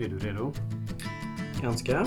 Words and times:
Är 0.00 0.08
du 0.08 0.18
redo? 0.18 0.52
Ganska. 1.62 2.06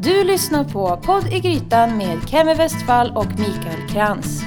Du 0.00 0.24
lyssnar 0.24 0.64
på 0.64 0.96
Podd 0.96 1.26
i 1.32 1.40
Grytan 1.40 1.96
med 1.96 2.28
Kemi 2.28 2.54
Westfall 2.54 3.12
och 3.16 3.26
Mikael 3.26 3.88
Krantz. 3.88 4.42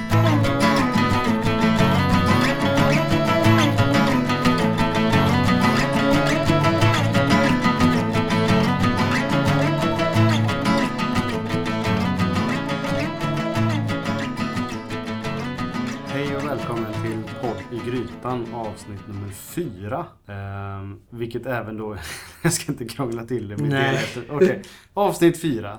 Hej 16.06 16.36
och 16.36 16.44
välkommen 16.44 16.92
till 16.92 17.22
Podd 17.40 17.56
i 17.72 17.90
Grytan 17.90 18.54
avsnitt 18.54 19.08
nummer 19.08 19.28
fyra. 19.30 20.06
Ehm, 20.26 21.00
vilket 21.10 21.46
även 21.46 21.76
då, 21.76 21.96
jag 22.46 22.52
ska 22.52 22.72
inte 22.72 22.84
krångla 22.84 23.24
till 23.24 23.48
det. 23.48 23.56
Nej. 23.56 24.04
Okej, 24.30 24.62
avsnitt 24.94 25.40
fyra. 25.40 25.78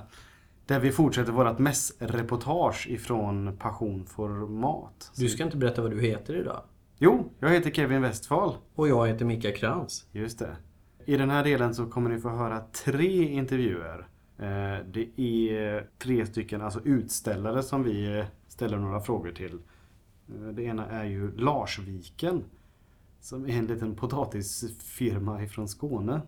Där 0.66 0.80
vi 0.80 0.92
fortsätter 0.92 1.32
vårt 1.32 1.58
mässreportage 1.58 2.86
ifrån 2.90 3.56
Passion 3.56 4.04
för 4.06 4.28
mat. 4.46 5.12
Du 5.16 5.28
ska 5.28 5.44
inte 5.44 5.56
berätta 5.56 5.82
vad 5.82 5.90
du 5.90 6.00
heter 6.00 6.36
idag. 6.36 6.62
Jo, 6.98 7.32
jag 7.40 7.50
heter 7.50 7.70
Kevin 7.70 8.02
Westfall. 8.02 8.54
Och 8.74 8.88
jag 8.88 9.08
heter 9.08 9.24
Mika 9.24 9.52
Krantz. 9.52 10.06
Just 10.12 10.38
det. 10.38 10.56
I 11.04 11.16
den 11.16 11.30
här 11.30 11.44
delen 11.44 11.74
så 11.74 11.86
kommer 11.86 12.10
ni 12.10 12.20
få 12.20 12.28
höra 12.28 12.60
tre 12.84 13.28
intervjuer. 13.28 14.08
Eh, 14.38 14.84
Det 14.92 15.20
är 15.20 15.86
tre 15.98 16.26
stycken 16.26 16.62
alltså 16.62 16.80
utställare 16.84 17.62
som 17.62 17.82
vi 17.82 18.18
eh, 18.18 18.24
ställer 18.48 18.78
några 18.78 19.00
frågor 19.00 19.30
till. 19.32 19.58
Eh, 20.28 20.48
Det 20.52 20.62
ena 20.62 20.86
är 20.86 21.04
ju 21.04 21.36
Larsviken. 21.36 22.44
Som 23.20 23.44
är 23.46 23.58
en 23.58 23.66
liten 23.66 23.94
potatisfirma 23.96 25.42
ifrån 25.42 25.68
Skåne. 25.68 26.20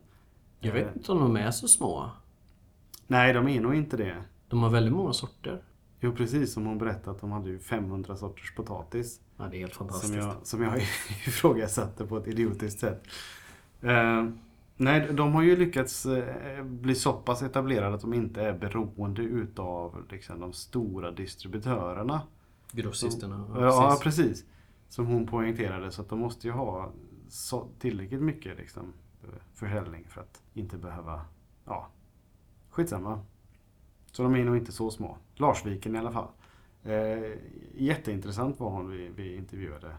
Jag 0.60 0.72
vet 0.72 0.96
inte 0.96 1.12
om 1.12 1.18
de 1.18 1.36
är 1.36 1.50
så 1.50 1.68
små. 1.68 2.10
Nej, 3.06 3.32
de 3.32 3.48
är 3.48 3.60
nog 3.60 3.74
inte 3.74 3.96
det. 3.96 4.16
De 4.48 4.62
har 4.62 4.70
väldigt 4.70 4.92
många 4.94 5.12
sorter. 5.12 5.62
Jo, 6.00 6.12
precis 6.16 6.52
som 6.52 6.66
hon 6.66 6.78
berättade 6.78 7.10
att 7.10 7.20
de 7.20 7.32
hade 7.32 7.50
ju 7.50 7.58
500 7.58 8.16
sorters 8.16 8.54
potatis. 8.54 9.20
Ja, 9.36 9.44
det 9.50 9.56
är 9.56 9.60
helt 9.60 9.74
Som 9.74 9.88
fantastiskt. 9.88 10.14
jag, 10.14 10.34
som 10.42 10.62
jag 10.62 10.76
ifrågasatte 11.26 12.06
på 12.06 12.16
ett 12.16 12.26
idiotiskt 12.28 12.80
sätt. 12.80 13.02
Eh, 13.80 14.24
nej, 14.76 15.08
de 15.12 15.32
har 15.32 15.42
ju 15.42 15.56
lyckats 15.56 16.06
eh, 16.06 16.64
bli 16.64 16.94
så 16.94 17.12
pass 17.12 17.42
etablerade 17.42 17.94
att 17.94 18.00
de 18.00 18.14
inte 18.14 18.42
är 18.42 18.52
beroende 18.58 19.22
utav 19.22 20.06
liksom, 20.10 20.40
de 20.40 20.52
stora 20.52 21.10
distributörerna. 21.10 22.20
Grossisterna. 22.72 23.44
Ja, 23.54 23.60
Ja, 23.60 23.98
precis. 24.02 24.26
precis. 24.26 24.44
Som 24.88 25.06
hon 25.06 25.26
poängterade. 25.26 25.90
Så 25.90 26.02
att 26.02 26.08
de 26.08 26.18
måste 26.18 26.46
ju 26.46 26.52
ha 26.52 26.92
så, 27.28 27.68
tillräckligt 27.78 28.22
mycket 28.22 28.58
liksom, 28.58 28.92
försäljning 29.54 30.06
för 30.08 30.20
att 30.20 30.42
inte 30.54 30.76
behöva... 30.76 31.20
Ja, 31.64 31.88
skitsamma. 32.70 33.20
Så 34.12 34.22
de 34.22 34.34
är 34.34 34.44
nog 34.44 34.56
inte 34.56 34.72
så 34.72 34.90
små. 34.90 35.16
Larsviken 35.34 35.96
i 35.96 35.98
alla 35.98 36.12
fall. 36.12 36.28
Eh, 36.84 37.34
jätteintressant 37.74 38.60
var 38.60 38.70
hon 38.70 38.90
vi, 38.90 39.10
vi 39.16 39.36
intervjuade. 39.36 39.96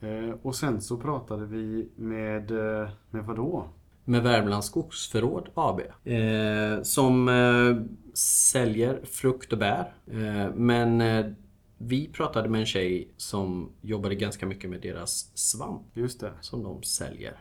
Eh, 0.00 0.30
och 0.42 0.54
sen 0.54 0.80
så 0.80 0.96
pratade 0.96 1.46
vi 1.46 1.88
med, 1.96 2.50
eh, 2.50 2.88
med 3.10 3.24
vadå? 3.24 3.68
Med 4.04 4.22
Värmlands 4.22 4.66
Skogsförråd 4.66 5.48
AB. 5.54 5.80
Eh, 6.04 6.82
som 6.82 7.28
eh, 7.28 7.96
säljer 8.14 9.04
frukt 9.04 9.52
och 9.52 9.58
bär. 9.58 9.94
Eh, 10.06 10.54
men 10.54 11.00
eh, 11.00 11.26
vi 11.78 12.08
pratade 12.08 12.48
med 12.48 12.60
en 12.60 12.66
tjej 12.66 13.08
som 13.16 13.70
jobbade 13.80 14.14
ganska 14.14 14.46
mycket 14.46 14.70
med 14.70 14.80
deras 14.80 15.30
svamp. 15.34 15.82
Just 15.94 16.20
det. 16.20 16.32
Som 16.40 16.62
de 16.62 16.82
säljer. 16.82 17.36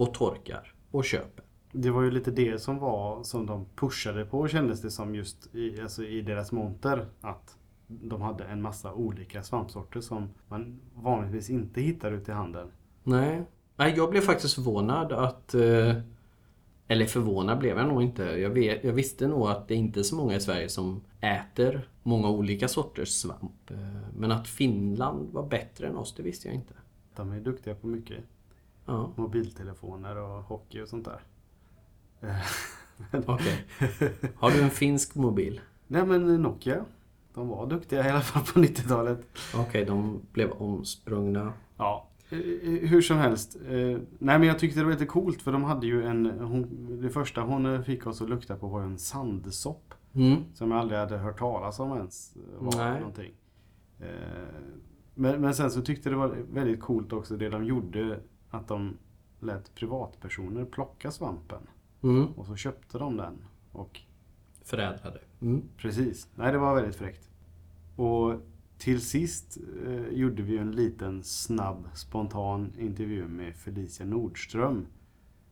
Och 0.00 0.14
torkar. 0.14 0.74
Och 0.90 1.04
köper. 1.04 1.44
Det 1.72 1.90
var 1.90 2.02
ju 2.02 2.10
lite 2.10 2.30
det 2.30 2.58
som 2.62 2.78
var 2.78 3.22
som 3.22 3.46
de 3.46 3.66
pushade 3.76 4.24
på 4.24 4.48
kändes 4.48 4.82
det 4.82 4.90
som 4.90 5.14
just 5.14 5.54
i, 5.54 5.80
alltså 5.80 6.04
i 6.04 6.22
deras 6.22 6.52
monter. 6.52 7.06
Att 7.20 7.56
de 7.86 8.20
hade 8.22 8.44
en 8.44 8.62
massa 8.62 8.92
olika 8.92 9.42
svampsorter 9.42 10.00
som 10.00 10.28
man 10.48 10.80
vanligtvis 10.94 11.50
inte 11.50 11.80
hittar 11.80 12.12
ute 12.12 12.30
i 12.30 12.34
handeln. 12.34 12.68
Nej. 13.02 13.42
Nej, 13.76 13.94
jag 13.96 14.10
blev 14.10 14.20
faktiskt 14.20 14.54
förvånad 14.54 15.12
att... 15.12 15.54
eh, 15.54 15.94
Eller 16.88 17.06
förvånad 17.06 17.58
blev 17.58 17.76
jag 17.78 17.88
nog 17.88 18.02
inte. 18.02 18.22
Jag, 18.22 18.50
vet, 18.50 18.84
jag 18.84 18.92
visste 18.92 19.28
nog 19.28 19.48
att 19.48 19.68
det 19.68 19.74
inte 19.74 20.00
är 20.00 20.04
så 20.04 20.16
många 20.16 20.36
i 20.36 20.40
Sverige 20.40 20.68
som 20.68 21.00
äter 21.20 21.88
många 22.02 22.28
olika 22.30 22.68
sorters 22.68 23.08
svamp. 23.08 23.70
Eh, 23.70 23.76
Men 24.16 24.32
att 24.32 24.48
Finland 24.48 25.32
var 25.32 25.46
bättre 25.46 25.86
än 25.86 25.96
oss, 25.96 26.14
det 26.14 26.22
visste 26.22 26.48
jag 26.48 26.54
inte. 26.54 26.74
De 27.16 27.32
är 27.32 27.40
duktiga 27.40 27.74
på 27.74 27.86
mycket. 27.86 28.24
Ja, 28.90 29.10
Mobiltelefoner 29.16 30.16
och 30.16 30.42
hockey 30.42 30.80
och 30.82 30.88
sånt 30.88 31.04
där. 31.04 31.20
Eh, 32.20 32.36
okej. 33.30 33.64
Har 34.36 34.50
du 34.50 34.62
en 34.62 34.70
finsk 34.70 35.14
mobil? 35.14 35.60
Nej 35.86 36.06
men 36.06 36.42
Nokia. 36.42 36.84
De 37.34 37.48
var 37.48 37.66
duktiga 37.66 38.06
i 38.06 38.10
alla 38.10 38.20
fall 38.20 38.42
på 38.54 38.60
90-talet. 38.60 39.20
Okej, 39.56 39.84
de 39.84 40.20
blev 40.32 40.50
omsprungna. 40.50 41.52
Ja. 41.76 42.08
eh, 42.30 42.38
Hur 42.88 43.02
som 43.02 43.16
helst. 43.18 43.56
eh, 43.68 43.72
Nej 44.18 44.38
men 44.38 44.42
jag 44.42 44.58
tyckte 44.58 44.80
det 44.80 44.84
var 44.84 44.92
lite 44.92 45.06
coolt 45.06 45.42
för 45.42 45.52
de 45.52 45.64
hade 45.64 45.86
ju 45.86 46.04
en... 46.06 46.26
Hon, 46.40 46.86
det 47.02 47.10
första 47.10 47.40
hon 47.40 47.66
eh, 47.66 47.82
fick 47.82 48.06
oss 48.06 48.22
att 48.22 48.28
lukta 48.28 48.56
på 48.56 48.68
var 48.68 48.82
en 48.82 48.98
sandsopp. 48.98 49.94
Mm. 50.14 50.36
Som 50.54 50.70
jag 50.70 50.80
aldrig 50.80 51.00
hade 51.00 51.18
hört 51.18 51.38
talas 51.38 51.80
om 51.80 51.92
ens. 51.96 52.36
eh, 52.36 52.64
Var 52.64 52.84
Nej. 52.90 52.98
någonting. 53.00 53.32
Eh, 54.00 54.06
Men, 55.14 55.40
men 55.40 55.54
sen 55.54 55.70
så 55.70 55.82
tyckte 55.82 56.10
det 56.10 56.16
var 56.16 56.36
väldigt 56.52 56.80
coolt 56.80 57.12
också 57.12 57.36
det 57.36 57.48
de 57.48 57.64
gjorde. 57.64 58.20
Att 58.50 58.68
de 58.68 58.96
lät 59.40 59.74
privatpersoner 59.74 60.64
plocka 60.64 61.10
svampen. 61.10 61.62
Mm. 62.02 62.26
Och 62.26 62.46
så 62.46 62.56
köpte 62.56 62.98
de 62.98 63.16
den. 63.16 63.44
Och 63.72 64.00
Förädlade. 64.62 65.20
Mm. 65.40 65.62
precis. 65.76 66.28
Nej 66.34 66.52
det 66.52 66.58
var 66.58 66.74
väldigt 66.74 66.96
fräckt. 66.96 67.28
Och 67.96 68.34
till 68.78 69.00
sist 69.00 69.58
eh, 69.86 70.08
gjorde 70.08 70.42
vi 70.42 70.58
en 70.58 70.72
liten 70.72 71.22
snabb 71.22 71.88
spontan 71.94 72.72
intervju 72.78 73.28
med 73.28 73.56
Felicia 73.56 74.06
Nordström. 74.06 74.86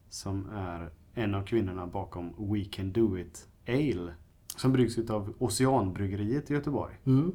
Som 0.09 0.49
är 0.53 0.91
en 1.15 1.35
av 1.35 1.43
kvinnorna 1.43 1.87
bakom 1.87 2.53
We 2.53 2.65
Can 2.65 2.93
Do 2.93 3.19
It 3.19 3.49
Ale. 3.67 4.15
Som 4.57 4.73
bryggs 4.73 4.99
utav 4.99 5.35
Oceanbryggeriet 5.39 6.51
i 6.51 6.55
Göteborg. 6.55 6.95
Mm. 7.05 7.33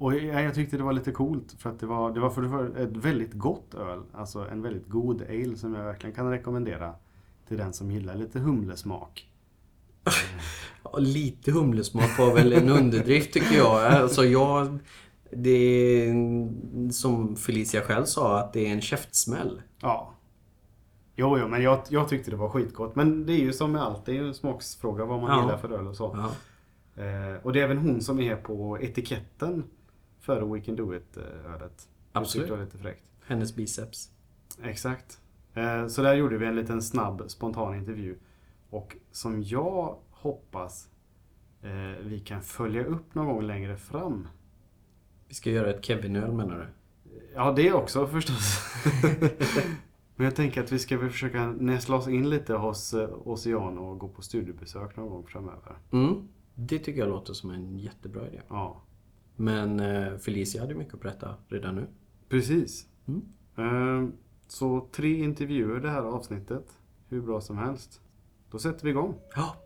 Och 0.00 0.14
jag, 0.14 0.44
jag 0.44 0.54
tyckte 0.54 0.76
det 0.76 0.82
var 0.82 0.92
lite 0.92 1.12
coolt 1.12 1.54
för 1.58 1.70
att 1.70 1.80
det 1.80 1.86
var, 1.86 2.12
det 2.12 2.20
var 2.20 2.30
för 2.30 2.42
det 2.42 2.48
var 2.48 2.64
ett 2.64 2.96
väldigt 2.96 3.32
gott 3.32 3.74
öl. 3.74 4.02
Alltså 4.12 4.48
en 4.48 4.62
väldigt 4.62 4.88
god 4.88 5.22
ale 5.22 5.56
som 5.56 5.74
jag 5.74 5.84
verkligen 5.84 6.16
kan 6.16 6.30
rekommendera 6.30 6.94
till 7.48 7.56
den 7.56 7.72
som 7.72 7.90
gillar 7.90 8.14
lite 8.14 8.38
humlesmak. 8.38 9.28
Ja, 10.84 10.98
lite 10.98 11.52
humlesmak 11.52 12.18
var 12.18 12.34
väl 12.34 12.52
en 12.52 12.68
underdrift 12.68 13.32
tycker 13.32 13.56
jag. 13.56 13.84
Alltså 13.86 14.24
jag... 14.24 14.78
Det 15.32 15.50
är 15.50 16.12
som 16.92 17.36
Felicia 17.36 17.80
själv 17.80 18.04
sa 18.04 18.38
att 18.38 18.52
det 18.52 18.66
är 18.66 18.72
en 18.72 18.80
käftsmäll. 18.80 19.62
Ja. 19.80 20.14
Jo, 21.16 21.38
jo, 21.38 21.48
men 21.48 21.62
jag, 21.62 21.78
jag 21.88 22.08
tyckte 22.08 22.30
det 22.30 22.36
var 22.36 22.48
skitgott. 22.48 22.96
Men 22.96 23.26
det 23.26 23.32
är 23.32 23.38
ju 23.40 23.52
som 23.52 23.72
med 23.72 23.82
allt, 23.82 24.06
det 24.06 24.12
är 24.12 24.16
ju 24.16 24.28
en 24.28 24.34
smaksfråga 24.34 25.04
vad 25.04 25.20
man 25.20 25.30
Ja. 25.30 25.42
gillar 25.42 25.56
för 25.56 25.72
öl 25.72 25.86
och 25.86 25.96
så. 25.96 26.16
Ja. 26.16 27.04
Eh, 27.04 27.36
och 27.42 27.52
det 27.52 27.60
är 27.60 27.64
även 27.64 27.78
hon 27.78 28.00
som 28.00 28.20
är 28.20 28.36
på 28.36 28.78
etiketten 28.80 29.64
för 30.20 30.42
We 30.54 30.60
Can 30.60 30.76
Do 30.76 30.94
It-ölet. 30.94 31.88
Absolut. 32.12 32.48
Det 32.48 32.54
var 32.56 32.64
lite 32.64 32.78
fräckt. 32.78 33.04
Hennes 33.26 33.56
biceps. 33.56 34.10
Exakt. 34.62 35.20
Eh, 35.54 35.86
Så 35.86 36.02
där 36.02 36.14
gjorde 36.14 36.38
vi 36.38 36.46
en 36.46 36.56
liten 36.56 36.82
snabb 36.82 37.22
spontan 37.26 37.74
intervju. 37.74 38.18
Och 38.70 38.96
som 39.10 39.42
jag 39.42 39.96
hoppas 40.10 40.88
eh, 41.62 42.04
vi 42.04 42.20
kan 42.20 42.42
följa 42.42 42.84
upp 42.84 43.14
någon 43.14 43.26
gång 43.26 43.42
längre 43.42 43.76
fram. 43.76 44.28
Vi 45.28 45.34
ska 45.34 45.50
göra 45.50 45.70
ett 45.70 45.84
Kevin-öl 45.84 46.32
menar 46.32 46.58
du? 46.58 46.66
Ja, 47.34 47.52
det 47.52 47.72
också 47.72 48.06
förstås. 48.06 48.58
Men 50.16 50.24
jag 50.24 50.36
tänker 50.36 50.62
att 50.62 50.72
vi 50.72 50.78
ska 50.78 50.98
väl 50.98 51.10
försöka 51.10 51.46
näsla 51.46 51.96
oss 51.96 52.08
in 52.08 52.30
lite 52.30 52.54
hos 52.54 52.94
eh, 52.94 53.08
Oceano 53.24 53.80
och 53.80 53.98
gå 53.98 54.08
på 54.08 54.22
studiebesök 54.22 54.96
någon 54.96 55.08
gång 55.08 55.26
framöver. 55.26 55.78
Mm. 55.92 56.28
Det 56.54 56.78
tycker 56.78 57.00
jag 57.00 57.08
låter 57.08 57.32
som 57.32 57.50
en 57.50 57.78
jättebra 57.78 58.28
idé. 58.28 58.40
Ja, 58.48 58.82
Men 59.40 59.80
eh, 59.80 60.16
Felicia 60.18 60.60
hade 60.60 60.74
mycket 60.74 60.94
att 60.94 61.00
berätta 61.00 61.34
redan 61.48 61.74
nu. 61.74 61.86
precis. 62.28 62.86
Mm. 63.08 63.22
Eh, 63.56 64.08
Så 64.46 64.88
tre 64.92 65.24
intervjuer 65.24 65.80
det 65.80 65.90
här 65.90 66.02
avsnittet. 66.02 66.64
Hur 67.08 67.20
bra 67.22 67.40
som 67.40 67.58
helst. 67.58 68.00
Då 68.50 68.58
sätter 68.58 68.84
vi 68.84 68.90
igång. 68.90 69.14
Ja. 69.34 69.56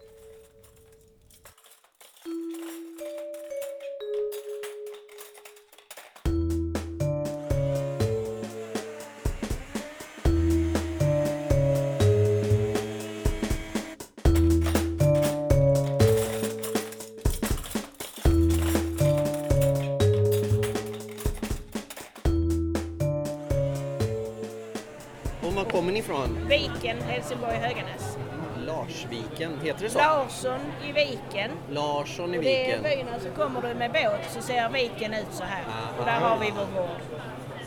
Helsingborg, 27.35 27.57
Höganäs. 27.69 28.19
Larsviken, 28.67 29.61
heter 29.63 29.83
det 29.85 29.91
så? 29.91 29.99
Larsson 29.99 30.61
i 30.85 30.93
Viken. 30.93 31.51
Larsson 31.71 32.35
i 32.35 32.39
Och 32.39 32.43
det 32.43 32.71
är 32.73 32.79
Viken. 32.79 32.83
byn, 32.83 33.07
så 33.21 33.43
kommer 33.43 33.63
du 33.63 33.75
med 33.75 33.93
båt 33.93 34.31
så 34.31 34.43
ser 34.43 34.69
viken 34.69 35.15
ut 35.15 35.27
så 35.33 35.45
här. 35.45 35.65
Och 35.99 36.05
där 36.05 36.13
har 36.21 36.39
vi 36.39 36.51
vår 36.51 36.81
gård. 36.81 36.97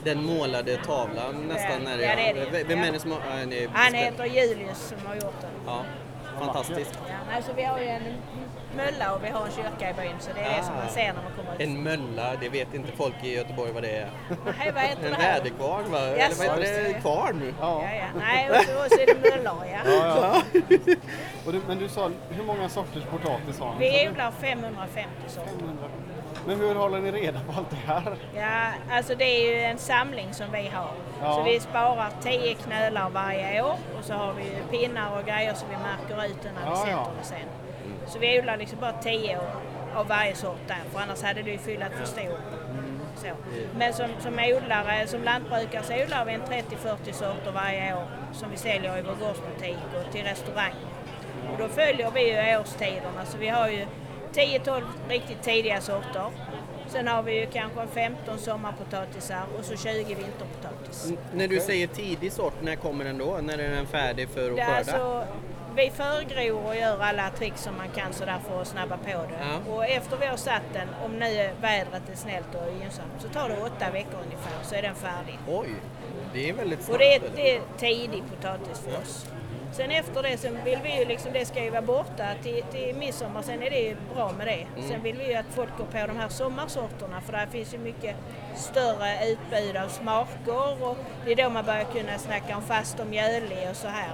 Den 0.04 0.24
målade 0.24 0.78
tavlan 0.78 1.36
nästan. 1.48 1.72
Ja, 1.72 1.78
När 1.90 1.92
ja, 2.00 2.16
det 2.16 2.30
är 2.30 2.52
det. 2.52 2.64
Vem 2.64 2.80
är 2.84 2.92
det 2.92 3.00
som 3.00 3.12
har... 3.12 3.20
ja, 3.40 3.46
ni- 3.46 3.68
Han 3.74 3.94
heter 3.94 4.26
Julius 4.26 4.78
som 4.88 4.98
har 5.08 5.16
gjort 5.16 5.42
den. 5.42 5.50
Ja, 5.66 5.82
fantastiskt. 6.40 7.00
Ja, 7.10 7.16
nej, 7.32 7.44
så 7.44 7.54
vi 7.54 7.64
har 7.64 7.80
ju 7.80 7.86
en 7.88 8.04
mölla 8.76 9.14
och 9.16 9.24
vi 9.24 9.30
har 9.30 9.46
en 9.46 9.52
kyrka 9.52 9.90
i 9.90 9.94
byn 9.94 10.16
så 10.20 10.30
det 10.36 10.42
är 10.42 10.58
det 10.58 10.64
som 10.64 10.76
man 10.76 10.90
ser 10.90 11.06
när 11.08 11.14
man 11.14 11.32
kommer 11.38 11.54
ut. 11.54 11.60
Ah. 11.60 11.64
En 11.64 11.84
mölla, 11.84 12.36
det 12.42 12.50
vet 12.50 12.74
inte 12.74 12.92
folk 12.92 13.16
i 13.24 13.36
Göteborg 13.36 13.72
vad 13.72 13.84
det 13.84 13.90
är. 13.92 14.10
Nej, 14.30 14.72
vad 14.74 14.84
heter 14.84 15.06
En 15.06 15.12
det 15.12 15.18
här? 15.18 15.34
väderkvarn 15.38 15.92
va? 15.92 16.00
Eller 16.00 16.18
Jaså, 16.18 16.44
vad 16.48 16.60
heter 16.60 16.84
det? 16.84 16.94
det- 16.94 17.02
Kvarn? 17.02 17.54
Ja, 17.62 17.84
ja. 17.84 18.06
Nej, 18.20 18.50
och 18.50 18.56
så, 18.56 18.72
och 18.86 18.92
så 18.92 19.00
är 19.02 19.06
det 19.06 19.30
möllor 19.30 19.64
ja. 19.66 19.80
Ja, 19.92 20.42
ja. 20.56 20.96
Och 21.46 21.54
du, 21.54 21.62
men 21.68 21.78
du 21.80 21.90
sa, 21.90 22.10
hur 22.30 22.44
många 22.44 22.70
sorters 22.70 23.04
potatis 23.04 23.60
har 23.60 23.76
ni? 23.80 23.90
Vi 23.90 24.10
odlar 24.10 24.32
550 24.32 25.10
sorter. 25.28 25.50
500. 25.60 25.84
Men 26.48 26.60
hur 26.60 26.76
håller 26.76 27.00
ni 27.00 27.12
reda 27.12 27.40
på 27.40 27.54
allt 27.58 27.70
det 27.70 27.76
här? 27.94 28.16
Ja, 28.36 28.96
alltså 28.96 29.16
det 29.16 29.24
är 29.26 29.56
ju 29.56 29.62
en 29.62 29.78
samling 29.78 30.34
som 30.34 30.52
vi 30.52 30.68
har. 30.68 30.92
Ja. 31.22 31.34
Så 31.34 31.44
vi 31.44 31.60
sparar 31.60 32.10
10 32.24 32.54
knölar 32.54 33.10
varje 33.10 33.62
år 33.62 33.76
och 34.00 34.04
så 34.06 34.14
har 34.14 34.34
vi 34.34 34.78
pinnar 34.78 35.20
och 35.20 35.26
grejer 35.26 35.54
så 35.54 35.66
vi 35.70 35.76
märker 35.78 36.26
ut 36.32 36.44
när 36.44 36.52
vi 36.52 36.58
Ja, 36.70 36.76
sätter 36.76 36.92
ja. 36.92 37.08
det 37.20 37.26
sen. 37.26 37.48
Så 38.08 38.20
vi 38.20 38.40
odlar 38.40 38.58
liksom 38.58 38.80
bara 38.80 38.92
10 38.94 39.40
av 39.96 40.08
varje 40.08 40.36
sort 40.36 40.68
där 40.68 40.78
för 40.94 41.00
annars 41.00 41.24
hade 41.24 41.42
det 41.42 41.52
ju 41.52 41.58
fyllt 41.58 41.84
för 42.00 42.06
stor. 42.06 42.38
Så. 43.16 43.28
Men 43.78 43.94
som, 43.94 44.08
som 44.20 44.34
odlare, 44.34 45.08
som 45.08 45.24
lantbrukare 45.24 45.84
så 45.84 45.94
odlar 46.04 46.26
vi 46.26 46.34
en 46.34 46.42
30-40 46.42 47.12
sorter 47.12 47.52
varje 47.52 47.94
år 47.96 48.06
som 48.34 48.50
vi 48.52 48.58
säljer 48.58 48.98
i 48.98 49.02
vår 49.02 49.26
gårdsbutik 49.26 49.78
och 49.98 50.12
till 50.14 50.24
restaurang. 50.24 50.74
Och 51.52 51.58
då 51.58 51.68
följer 51.68 52.12
vi 52.12 52.32
ju 52.52 52.58
årstiderna 52.60 53.26
så 53.26 53.38
vi 53.38 53.48
har 53.48 53.68
ju 53.68 53.86
10-12 54.38 54.82
riktigt 55.10 55.44
tidiga 55.44 55.82
sorter. 55.82 56.26
Sen 56.88 57.08
har 57.08 57.24
vi 57.24 57.40
ju 57.40 57.46
kanske 57.46 57.88
15 57.94 58.38
sommarpotatisar 58.38 59.44
och 59.60 59.66
så 59.66 59.76
20 59.78 59.94
vinterpotatis. 60.16 61.06
N- 61.10 61.18
När 61.34 61.48
du 61.48 61.60
säger 61.60 61.88
tidig 61.88 62.32
sort, 62.32 62.54
när 62.62 62.76
kommer 62.76 63.06
den 63.06 63.18
då? 63.18 63.38
När 63.42 63.58
är 63.58 63.70
den 63.70 63.88
färdig 63.88 64.30
för 64.30 64.52
att 64.52 64.58
skörda? 64.58 64.78
alltså, 64.78 65.24
vi 65.76 65.90
förgror 65.90 66.66
och 66.68 66.76
gör 66.76 67.00
alla 67.00 67.30
tricks 67.30 67.62
som 67.64 67.78
man 67.78 67.90
kan 67.90 68.14
sådär 68.14 68.40
för 68.48 68.62
att 68.62 68.68
snabba 68.68 68.98
på 68.98 69.08
det. 69.10 69.40
Ja. 69.68 69.74
Och 69.74 69.86
efter 69.86 70.18
vi 70.18 70.26
har 70.26 70.38
satt 70.38 70.62
den, 70.74 70.88
om 71.06 71.12
nu 71.12 71.50
vädret 71.62 72.10
är 72.12 72.16
snällt 72.16 72.56
och 72.56 72.82
gynnsamt, 72.82 73.14
så 73.20 73.28
tar 73.30 73.50
det 73.50 73.58
åtta 73.62 73.92
veckor 73.94 74.20
ungefär 74.26 74.64
så 74.64 74.76
är 74.76 74.82
den 74.82 74.96
färdig. 74.96 75.40
Oj, 75.48 75.70
det 76.34 76.50
är 76.50 76.54
väldigt 76.54 76.82
snabbt. 76.82 76.94
Och 76.94 77.00
det 77.00 77.16
är, 77.16 77.22
det 77.36 77.56
är 77.56 77.62
tidig 77.78 78.24
potatis 78.36 78.80
för 78.80 79.02
oss. 79.02 79.26
Sen 79.72 79.92
efter 79.92 80.24
det 80.24 80.38
så 80.38 80.48
vill 80.66 80.80
vi 80.84 81.00
ju 81.00 81.06
liksom, 81.06 81.34
det 81.34 81.46
ska 81.46 81.64
ju 81.64 81.70
vara 81.70 81.82
borta 81.82 82.26
till, 82.44 82.64
till 82.72 82.96
midsommar, 82.96 83.42
sen 83.42 83.64
är 83.64 83.70
det 83.70 83.80
ju 83.80 83.96
bra 84.14 84.32
med 84.38 84.48
det. 84.48 84.68
Mm. 84.76 84.90
Sen 84.90 85.04
vill 85.04 85.18
vi 85.18 85.28
ju 85.28 85.34
att 85.34 85.46
folk 85.50 85.78
går 85.78 85.86
på 85.86 86.08
de 86.08 86.18
här 86.18 86.30
sommarsorterna 86.30 87.22
för 87.22 87.34
där 87.34 87.46
finns 87.48 87.74
ju 87.74 87.78
mycket 87.78 88.16
större 88.56 89.28
utbud 89.32 89.78
av 89.78 89.88
smaker 89.88 90.84
och 90.84 90.98
det 91.26 91.32
är 91.32 91.36
då 91.36 91.50
man 91.50 91.66
börjar 91.66 91.84
kunna 91.84 92.18
snacka 92.18 92.58
om 92.58 92.64
fast 92.64 93.00
och 93.00 93.08
mjölig 93.08 93.70
och 93.70 93.76
så 93.76 93.88
här. 93.88 94.12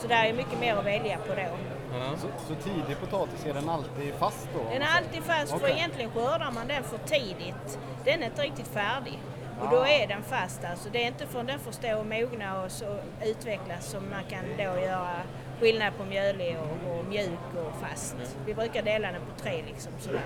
Så 0.00 0.06
där 0.08 0.24
är 0.24 0.32
mycket 0.32 0.60
mer 0.60 0.76
att 0.76 0.86
välja 0.86 1.18
på 1.18 1.34
då. 1.34 1.56
Ja. 1.92 2.16
Så, 2.16 2.26
så 2.48 2.54
tidig 2.54 3.00
potatis, 3.00 3.46
är 3.46 3.54
den 3.54 3.68
alltid 3.68 4.14
fast 4.14 4.48
då? 4.54 4.70
Den 4.72 4.82
är 4.82 4.96
alltid 4.96 5.22
fast 5.22 5.50
för 5.50 5.56
Okej. 5.56 5.74
egentligen 5.76 6.10
skördar 6.10 6.50
man 6.50 6.68
den 6.68 6.84
för 6.84 6.98
tidigt. 6.98 7.78
Den 8.04 8.22
är 8.22 8.26
inte 8.26 8.42
riktigt 8.42 8.68
färdig. 8.68 9.18
Och 9.60 9.68
då 9.70 9.86
är 9.86 10.06
den 10.06 10.22
fast 10.22 10.64
alltså. 10.64 10.88
Det 10.92 11.02
är 11.02 11.06
inte 11.06 11.26
förrän 11.26 11.46
den 11.46 11.58
får 11.58 11.72
stå 11.72 11.98
och 11.98 12.06
mogna 12.06 12.62
och 12.62 12.70
så 12.70 12.96
utvecklas 13.24 13.86
som 13.86 14.10
man 14.10 14.24
kan 14.28 14.44
då 14.56 14.80
göra 14.80 15.10
skillnad 15.60 15.92
på 15.98 16.04
mjölig 16.04 16.56
och, 16.58 16.98
och 16.98 17.04
mjuk 17.04 17.54
och 17.54 17.88
fast. 17.88 18.16
Vi 18.46 18.54
brukar 18.54 18.82
dela 18.82 19.12
den 19.12 19.20
på 19.20 19.42
tre 19.42 19.62
liksom 19.66 19.92
sådär. 19.98 20.20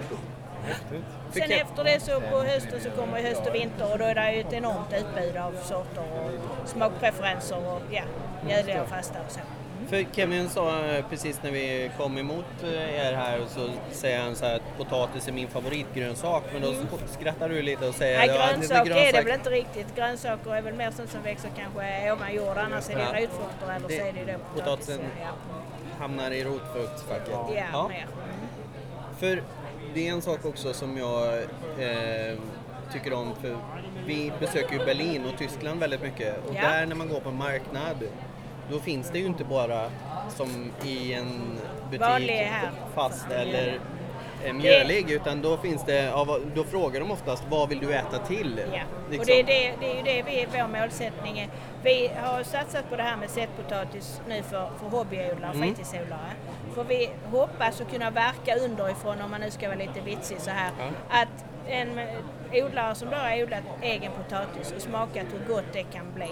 Häftigt. 0.67 1.05
Sen 1.33 1.51
efter 1.51 1.85
det 1.85 2.01
så 2.01 2.21
på 2.21 2.43
hösten 2.43 2.81
så 2.81 2.91
kommer 2.91 3.23
höst 3.23 3.43
och 3.49 3.55
vinter 3.55 3.93
och 3.93 3.99
då 3.99 4.05
är 4.05 4.15
det 4.15 4.33
ju 4.33 4.41
ett 4.41 4.53
enormt 4.53 4.93
utbud 4.93 5.37
av 5.37 5.53
sorter 5.63 6.05
och 6.13 6.69
smakpreferenser 6.69 7.57
och 7.57 7.83
ja, 7.91 8.03
mjöliga 8.45 8.83
och 8.83 8.89
fasta 8.89 9.19
och 9.27 9.33
så. 9.33 9.41
För 9.89 10.05
Kevin 10.13 10.49
sa 10.49 10.85
eh, 10.87 11.05
precis 11.11 11.41
när 11.43 11.51
vi 11.51 11.91
kom 11.99 12.19
emot 12.19 12.45
eh, 12.63 13.07
er 13.07 13.13
här 13.13 13.41
så 13.49 13.69
säger 13.91 14.21
han 14.21 14.37
så 14.37 14.47
här 14.47 14.57
att 14.57 14.79
potatis 14.79 15.29
är 15.29 15.33
min 15.33 15.49
favoritgrönsak 15.49 16.43
men 16.53 16.63
då 16.63 16.75
skrattar 17.07 17.49
du 17.49 17.63
lite 17.63 17.89
och 17.89 17.95
säger 17.95 18.19
Nej, 18.19 18.29
"Ja, 18.29 18.35
det 18.35 18.41
är 18.43 18.55
grönsak 18.57 18.79
är 18.79 18.85
det 18.85 19.01
grönsak." 19.01 19.27
väl 19.27 19.35
inte 19.35 19.51
riktigt. 19.51 19.97
Grönsaker 19.97 20.55
är 20.55 20.63
väl 20.63 20.75
mer 20.75 20.91
sånt 20.91 21.11
som 21.11 21.23
växer 21.23 21.51
kanske 21.57 22.13
ovan 22.13 22.35
jord, 22.35 22.57
annars 22.59 22.91
är 22.91 22.95
det 22.95 23.01
Ja. 23.01 23.21
rotfrukter 23.21 23.75
eller 23.77 23.89
Det- 23.89 23.97
så 23.97 24.03
är 24.07 24.13
det 24.27 24.33
då 24.33 24.39
potatisen 24.61 25.01
Ja, 25.21 25.27
hamnar 25.99 26.31
i 26.31 26.45
rotfruktsfacket. 26.45 27.35
ja, 27.73 27.89
mer. 27.89 28.07
För 29.19 29.43
det 29.95 30.09
är 30.09 30.13
en 30.13 30.23
sak 30.23 30.45
också 30.45 30.73
som 30.73 30.97
jag 30.99 31.35
eh, 31.79 32.39
tycker 32.93 33.13
om 33.13 33.35
för 33.43 33.57
vi 34.07 34.33
besöker 34.41 34.73
ju 34.79 34.85
Berlin 34.85 35.25
och 35.33 35.39
Tyskland 35.39 35.81
väldigt 35.81 36.03
mycket 36.03 36.37
och 36.49 36.55
Ja. 36.55 36.61
där 36.63 36.87
när 36.87 36.95
man 36.97 37.09
går 37.09 37.21
på 37.21 37.29
en 37.29 37.37
marknad 37.39 37.97
då 38.71 38.79
finns 38.79 39.11
det 39.11 39.19
ju 39.19 39.27
inte 39.27 39.45
bara 39.45 39.91
som 40.29 40.71
i 40.85 41.13
en 41.15 41.59
butik 41.91 42.31
fast 42.95 43.31
eller 43.31 43.79
eh, 44.45 44.53
mjölig 44.53 45.11
utan 45.11 45.43
då 45.43 45.57
finns 45.57 45.85
det, 45.85 46.13
då 46.55 46.65
frågar 46.65 47.01
de 47.01 47.11
oftast 47.11 47.45
vad 47.51 47.69
vill 47.69 47.79
du 47.79 47.95
äta 47.95 48.19
till? 48.19 48.61
Ja. 48.73 48.81
Liksom. 49.11 49.21
Och 49.21 49.27
det 49.27 49.41
är, 49.41 49.45
det, 49.45 49.75
det 49.81 49.93
är 49.93 49.97
ju 49.97 50.03
det 50.03 50.23
vi, 50.23 50.47
vår 50.53 50.81
målsättning 50.81 51.39
är. 51.39 51.49
Vi 51.83 52.11
har 52.23 52.43
satsat 52.43 52.91
på 52.91 52.97
det 52.97 53.03
här 53.03 53.17
med 53.17 53.31
sättpotatis 53.31 54.21
nu 54.29 54.43
för, 54.43 54.69
för 54.81 54.87
hobbyodlare, 54.87 55.53
Mm. 55.55 55.63
fritidsodlare. 55.63 56.31
För 56.75 56.85
vi 56.85 57.11
hoppas 57.31 57.81
att 57.81 57.91
kunna 57.93 58.11
verka 58.11 58.57
underifrån, 58.65 59.21
om 59.21 59.31
man 59.31 59.41
nu 59.41 59.51
ska 59.51 59.67
vara 59.69 59.79
lite 59.79 60.01
vitsig 60.01 60.41
så 60.41 60.51
här, 60.51 60.71
Ja. 60.79 60.85
att 61.21 61.45
en 61.69 62.01
odlare 62.53 62.95
som 62.95 63.11
då 63.11 63.17
har 63.17 63.43
odlat 63.43 63.63
egen 63.83 64.13
potatis 64.13 64.73
och 64.77 64.83
smakat 64.83 65.27
hur 65.33 65.55
gott 65.55 65.65
det 65.73 65.83
kan 65.83 66.13
bli. 66.15 66.31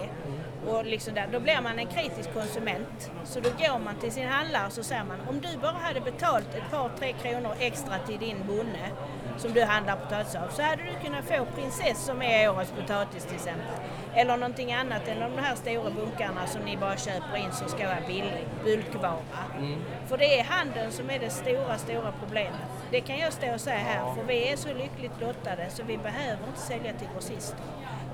Och 0.66 0.84
liksom 0.84 1.14
där, 1.14 1.28
då 1.32 1.40
blir 1.40 1.60
man 1.62 1.78
en 1.78 1.86
kritisk 1.86 2.34
konsument. 2.34 3.10
Så 3.24 3.40
då 3.40 3.50
går 3.50 3.78
man 3.78 3.94
till 3.96 4.12
sin 4.12 4.28
handlare 4.28 4.66
och 4.66 4.72
så 4.72 4.82
säger 4.82 5.04
man 5.04 5.20
om 5.28 5.40
du 5.40 5.58
bara 5.58 5.72
hade 5.72 6.00
betalt 6.00 6.54
ett 6.54 6.70
par, 6.70 6.90
tre 6.98 7.12
kronor 7.12 7.52
extra 7.58 7.98
till 7.98 8.18
din 8.18 8.36
bonde 8.46 8.90
som 9.38 9.52
du 9.52 9.64
handlar 9.64 9.96
potatis 9.96 10.34
av 10.34 10.48
så 10.48 10.62
hade 10.62 10.82
du 10.82 11.04
kunnat 11.04 11.24
få 11.24 11.46
prinsess 11.54 12.04
som 12.04 12.22
är 12.22 12.50
årets 12.50 12.70
potatis 12.70 13.24
till 13.24 13.34
exempel. 13.34 13.76
Eller 14.14 14.36
någonting 14.36 14.72
annat 14.72 15.08
än 15.08 15.20
de 15.20 15.42
här 15.42 15.54
stora 15.54 15.90
bunkarna 15.90 16.46
som 16.46 16.62
ni 16.62 16.76
bara 16.76 16.96
köper 16.96 17.36
in 17.36 17.52
som 17.52 17.68
ska 17.68 17.86
vara 17.86 18.06
billig, 18.06 18.46
bulkvara. 18.64 19.16
För 20.08 20.16
det 20.16 20.38
är 20.38 20.44
handeln 20.44 20.92
som 20.92 21.10
är 21.10 21.18
det 21.18 21.30
stora, 21.30 21.78
stora 21.78 22.12
problemet. 22.20 22.60
Det 22.90 23.00
kan 23.00 23.18
jag 23.18 23.32
stå 23.32 23.54
och 23.54 23.60
säga 23.60 23.78
här, 23.78 24.14
för 24.14 24.22
vi 24.22 24.48
är 24.48 24.56
så 24.56 24.68
lyckligt 24.68 25.20
lottade 25.20 25.66
så 25.70 25.82
vi 25.82 25.98
behöver 25.98 26.46
inte 26.46 26.60
sälja 26.60 26.92
till 26.92 27.08
grossister. 27.14 27.58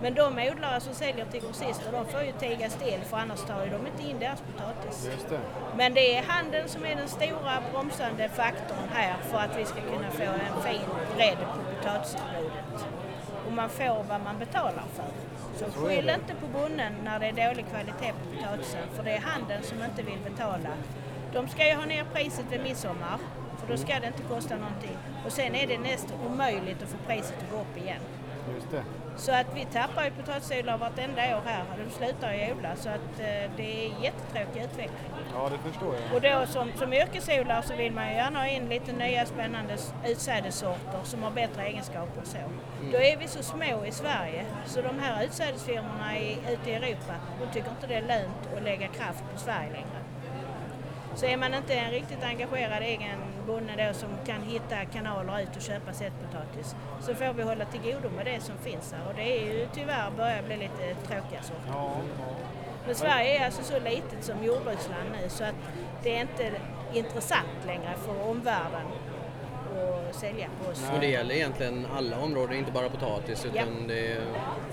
Men 0.02 0.14
de 0.14 0.26
odlare 0.52 0.80
som 0.80 0.94
säljer 0.94 1.26
till 1.26 1.40
grossister, 1.40 1.92
de 1.92 2.06
får 2.06 2.22
ju 2.22 2.32
tiga 2.32 2.70
still 2.70 3.00
för 3.04 3.16
annars 3.16 3.40
tar 3.40 3.64
ju 3.64 3.70
de 3.70 3.86
inte 3.86 4.02
in 4.10 4.18
deras 4.18 4.40
potatis. 4.40 5.08
Det. 5.28 5.40
Men 5.76 5.94
det 5.94 6.16
är 6.16 6.22
handeln 6.22 6.68
som 6.68 6.84
är 6.84 6.96
den 6.96 7.08
stora 7.08 7.62
bromsande 7.72 8.28
faktorn 8.28 8.88
här 8.92 9.16
för 9.22 9.38
att 9.38 9.58
vi 9.58 9.64
ska 9.64 9.80
kunna 9.80 10.10
få 10.10 10.22
en 10.22 10.62
fin 10.62 10.88
bredd 11.16 11.38
på 11.38 11.74
potatisutbudet. 11.74 12.86
Och 13.46 13.52
man 13.52 13.68
får 13.68 14.04
vad 14.08 14.20
man 14.20 14.38
betalar 14.38 14.84
för. 14.94 15.04
Så 15.58 15.64
skyll 15.64 16.10
inte 16.10 16.34
på 16.40 16.46
bonden 16.46 16.92
när 17.04 17.18
det 17.18 17.26
är 17.26 17.48
dålig 17.48 17.66
kvalitet 17.70 18.12
på 18.12 18.36
potatisen, 18.36 18.88
för 18.94 19.02
det 19.02 19.10
är 19.10 19.20
handeln 19.20 19.62
som 19.62 19.82
inte 19.84 20.02
vill 20.02 20.18
betala. 20.30 20.70
De 21.32 21.48
ska 21.48 21.68
ju 21.68 21.74
ha 21.74 21.84
ner 21.84 22.04
priset 22.14 22.44
vid 22.50 22.62
midsommar, 22.62 23.18
för 23.60 23.66
då 23.72 23.76
ska 23.76 24.00
det 24.00 24.06
inte 24.06 24.22
kosta 24.22 24.56
någonting. 24.56 24.96
Och 25.26 25.32
sen 25.32 25.54
är 25.54 25.66
det 25.66 25.78
nästan 25.78 26.16
omöjligt 26.26 26.82
att 26.82 26.88
få 26.88 26.96
priset 27.06 27.36
att 27.42 27.50
gå 27.50 27.56
upp 27.56 27.76
igen. 27.76 28.02
Just 28.54 28.70
det. 28.70 28.84
Så 29.16 29.32
att 29.32 29.46
vi 29.54 29.64
tappar 29.64 30.04
ju 30.04 30.10
potatisodlare 30.10 30.76
vartenda 30.76 31.22
år 31.36 31.42
här. 31.44 31.64
De 31.84 31.90
slutar 31.90 32.32
ju 32.32 32.52
odla 32.52 32.76
så 32.76 32.88
att 32.88 33.20
eh, 33.20 33.50
det 33.56 33.86
är 33.86 34.02
jättetråkig 34.02 34.62
utveckling. 34.62 35.12
Ja, 35.34 35.48
det 35.48 35.70
förstår 35.70 35.94
jag. 35.94 36.14
Och 36.14 36.20
då 36.20 36.46
som, 36.52 36.72
som 36.78 36.92
yrkesodlare 36.92 37.62
så 37.62 37.76
vill 37.76 37.92
man 37.92 38.08
ju 38.08 38.14
gärna 38.14 38.38
ha 38.38 38.46
in 38.46 38.68
lite 38.68 38.92
nya 38.92 39.26
spännande 39.26 39.76
utsädessorter 40.06 41.00
som 41.04 41.22
har 41.22 41.30
bättre 41.30 41.62
egenskaper 41.66 42.20
och 42.20 42.26
så. 42.26 42.38
Då 42.92 42.98
är 42.98 43.16
vi 43.16 43.28
så 43.28 43.42
små 43.42 43.84
i 43.86 43.92
Sverige 43.92 44.44
så 44.66 44.82
de 44.82 44.98
här 44.98 45.24
utsädesfirmorna 45.24 46.18
i, 46.18 46.38
ute 46.52 46.70
i 46.70 46.74
Europa 46.74 47.14
de 47.40 47.52
tycker 47.54 47.70
inte 47.70 47.86
det 47.86 47.94
är 47.94 48.02
lönt 48.02 48.56
att 48.56 48.62
lägga 48.62 48.88
kraft 48.88 49.24
på 49.32 49.38
Sverige 49.38 49.70
längre. 49.72 49.97
Så 51.18 51.26
är 51.26 51.36
man 51.36 51.54
inte 51.54 51.74
en 51.74 51.90
riktigt 51.90 52.22
engagerad 52.24 52.82
egen 52.82 53.18
bonde 53.46 53.86
då 53.88 53.94
som 53.94 54.08
kan 54.26 54.42
hitta 54.42 54.84
kanaler 54.84 55.40
ut 55.40 55.56
och 55.56 55.62
köpa 55.62 55.92
sättpotatis 55.92 56.74
så 57.00 57.14
får 57.14 57.32
vi 57.32 57.42
hålla 57.42 57.64
till 57.64 57.80
godo 57.80 58.10
med 58.16 58.26
det 58.26 58.40
som 58.40 58.54
finns 58.58 58.92
här 58.92 59.08
och 59.08 59.14
det 59.14 59.22
är 59.38 59.44
ju 59.52 59.68
tyvärr 59.74 60.10
börjar 60.16 60.42
bli 60.42 60.56
lite 60.56 60.94
tråkiga 61.06 61.42
sorter. 61.42 61.68
Ja, 61.72 61.92
ja. 62.18 62.34
Men 62.86 62.94
Sverige 62.94 63.38
är 63.40 63.44
alltså 63.44 63.62
så 63.62 63.78
litet 63.78 64.24
som 64.24 64.44
jordbruksland 64.44 65.08
nu 65.22 65.28
så 65.28 65.44
att 65.44 65.54
det 66.02 66.16
är 66.16 66.20
inte 66.20 66.52
intressant 66.94 67.58
längre 67.66 67.94
för 68.06 68.30
omvärlden 68.30 68.86
och 69.74 70.14
sälja 70.14 70.46
på 70.64 70.70
oss. 70.70 70.84
Och 70.94 71.00
det 71.00 71.06
gäller 71.06 71.34
egentligen 71.34 71.86
alla 71.96 72.18
områden, 72.20 72.56
inte 72.56 72.72
bara 72.72 72.88
potatis 72.88 73.44
utan 73.44 73.56
Ja. 73.56 73.64
det 73.88 74.12
är 74.12 74.20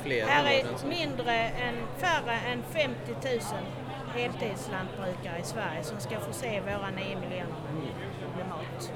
fler 0.04 0.25
Här 0.28 0.40
områden. 0.42 0.74
är 0.74 0.78
som- 0.78 0.90
mindre 0.90 1.34
än, 1.40 1.75
färre 1.98 2.34
än 2.52 2.64
50 2.64 3.12
000 3.12 3.40
heltidslantbrukare 4.15 5.39
i 5.39 5.43
Sverige 5.43 5.84
som 5.84 6.00
ska 6.00 6.19
förse 6.19 6.62
våra 6.62 6.89
9 6.89 7.05
miljoner 7.19 7.55
med- 8.38 8.48
mat. 8.50 8.91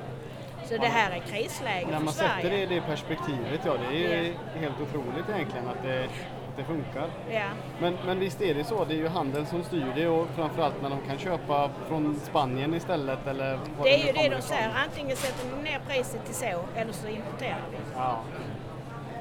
Så 0.66 0.78
det 0.78 0.88
här 0.88 1.12
är 1.12 1.20
krisläge 1.20 1.88
När 1.92 1.98
för 1.98 2.06
man 2.06 2.14
sätter 2.14 2.50
det 2.50 2.62
i 2.62 2.66
det 2.66 2.82
perspektivet, 2.82 3.60
ja 3.66 3.74
det 3.90 3.98
är 3.98 4.22
ju 4.24 4.34
helt 4.60 4.76
otroligt 4.82 5.30
egentligen 5.36 5.68
att 5.68 5.84
det, 5.84 6.04
att 6.04 6.58
det 6.58 6.64
funkar. 6.64 7.08
Ja. 7.32 7.44
Men, 7.80 7.98
men 8.06 8.20
visst 8.20 8.42
är 8.42 8.54
det 8.54 8.64
så, 8.64 8.86
det 8.86 8.94
är 8.94 8.98
ju 8.98 9.08
handeln 9.08 9.46
som 9.46 9.64
styr 9.64 9.92
det 9.96 10.08
och 10.08 10.28
framförallt 10.36 10.82
när 10.82 10.90
de 10.90 11.02
kan 11.02 11.18
köpa 11.18 11.70
från 11.88 12.20
Spanien 12.24 12.74
istället 12.74 13.28
eller 13.28 13.60
Det 13.84 13.94
är 13.94 13.98
ju 13.98 14.06
det 14.06 14.12
de 14.14 14.26
ifrån. 14.28 14.42
säger, 14.42 14.72
antingen 14.86 15.18
sätter 15.18 15.56
ni 15.58 15.64
ner 15.64 15.80
priset 15.88 16.26
till 16.26 16.36
så 16.36 16.46
eller 16.76 16.94
så 16.94 17.08
importerar 17.08 17.62
vi. 17.72 17.78
Ja. 17.96 18.20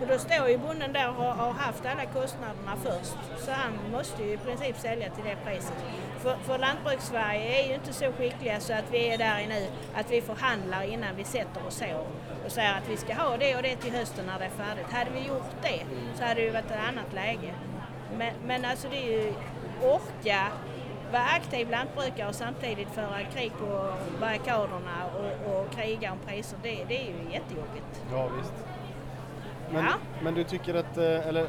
Och 0.01 0.07
då 0.07 0.19
står 0.19 0.49
ju 0.49 0.59
bonden 0.59 0.93
där 0.93 1.09
och 1.09 1.15
har- 1.25 1.53
haft 1.53 1.87
alla 1.87 2.05
kostnaderna 2.07 2.77
först. 2.83 3.45
Så 3.45 3.51
han 3.53 3.73
måste 3.93 4.23
ju 4.23 4.33
i 4.33 4.37
princip 4.37 4.79
sälja 4.79 5.11
till 5.11 5.25
det 5.25 5.37
priset. 5.45 5.75
För, 6.19 6.37
för 6.37 6.59
lantbrukssverige 6.59 7.63
är 7.63 7.69
ju 7.69 7.75
inte 7.75 7.93
så 7.93 8.13
skickliga 8.13 8.61
så 8.61 8.73
att 8.73 8.85
vi 8.91 9.09
är 9.09 9.19
där 9.19 9.47
nu 9.49 9.67
att 9.95 10.11
vi 10.11 10.21
förhandlar 10.23 10.83
innan 10.83 11.17
vi 11.17 11.25
sätter 11.25 11.67
oss 11.67 11.75
så 11.79 12.07
och 12.47 12.53
säger 12.53 12.75
att 12.75 12.89
vi 12.89 12.97
ska 12.97 13.15
ha 13.15 13.37
det 13.37 13.57
och 13.57 13.63
det 13.63 13.77
till 13.77 13.93
hösten 13.95 14.27
när 14.27 14.39
det 14.39 14.45
är 14.45 14.65
färdigt. 14.65 14.93
Hade 14.93 15.11
vi 15.11 15.21
gjort 15.27 15.51
det 15.63 15.81
så 16.19 16.23
hade 16.25 16.35
det 16.35 16.47
ju 16.47 16.51
varit 16.51 16.71
ett 16.71 16.89
annat 16.89 17.13
läge. 17.15 17.55
Men, 18.19 18.33
men 18.47 18.65
alltså 18.65 18.89
det 18.89 18.97
är 18.99 19.23
ju 19.23 19.35
orka 19.83 20.47
vara 21.13 21.23
aktiv 21.25 21.71
lantbrukare 21.71 22.29
och 22.29 22.35
samtidigt 22.35 22.89
föra 22.89 23.25
krig 23.35 23.53
på 23.59 23.93
barrikaderna 24.21 24.97
och, 25.19 25.55
och 25.61 25.71
kriga 25.73 26.13
om 26.13 26.19
priser. 26.27 26.59
Det, 26.63 26.85
det 26.89 26.97
är 26.97 27.07
ju 27.07 27.33
jättejobbigt. 27.33 28.03
ja, 28.13 28.29
visst. 28.39 28.53
Men, 29.73 29.85
Ja. 29.85 29.91
men 30.23 30.35
du 30.35 30.45
tycker 30.45 30.75
att, 30.75 30.97
eh, 30.99 31.27
eller 31.29 31.47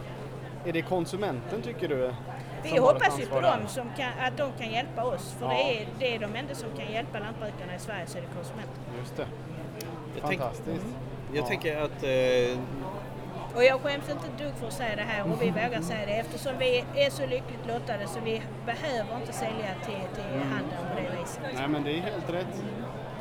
är 0.66 0.74
det 0.74 0.82
konsumenten 0.82 1.62
tycker 1.62 1.88
du? 1.88 2.14
Vi 2.64 2.78
hoppas 2.78 3.20
ju 3.20 3.26
på 3.26 3.42
dem 3.42 3.68
som 3.68 3.90
kan, 3.98 4.12
att 4.22 4.38
de 4.38 4.52
kan 4.60 4.72
hjälpa 4.72 5.04
oss. 5.04 5.36
För 5.40 5.46
Ja. 5.46 5.52
det, 5.52 5.82
är, 5.82 5.88
det 6.00 6.16
är 6.16 6.20
de 6.20 6.36
enda 6.36 6.56
som 6.56 6.70
kan 6.78 6.92
hjälpa 6.94 7.20
lantbrukarna 7.20 7.76
i 7.76 7.80
Sverige 7.80 8.06
så 8.08 8.18
är 8.18 8.22
det 8.22 8.28
konsumenterna. 8.36 8.86
Just 9.00 9.16
det. 9.18 9.26
Jag 10.16 10.30
tänk- 10.30 10.42
Fantastiskt. 10.42 10.86
Jag 11.34 11.44
Ja. 11.44 11.48
tänker 11.48 11.78
att 11.82 12.04
eh, 12.04 12.60
Och 13.56 13.64
jag 13.64 13.82
skäms 13.82 14.10
inte 14.10 14.28
ett 14.28 14.38
dugg 14.38 14.54
för 14.60 14.68
att 14.68 14.74
säga 14.74 14.96
det 14.96 15.02
här 15.02 15.24
och 15.32 15.42
vi 15.42 15.50
vågar 15.50 15.82
säga 15.82 16.06
det 16.06 16.12
eftersom 16.14 16.54
vi 16.60 16.84
är 16.96 17.10
så 17.10 17.22
lyckligt 17.22 17.68
lottade 17.68 18.08
så 18.08 18.20
vi 18.24 18.42
behöver 18.66 19.16
inte 19.22 19.34
sälja 19.34 19.72
till, 19.86 20.02
till 20.16 20.34
Mm. 20.34 20.48
handeln 20.52 20.82
på 20.90 20.96
det 21.02 21.22
viset. 21.22 21.42
Nej 21.56 21.68
men 21.68 21.84
det 21.84 21.92
är 21.98 22.02
helt 22.02 22.30
rätt. 22.30 22.64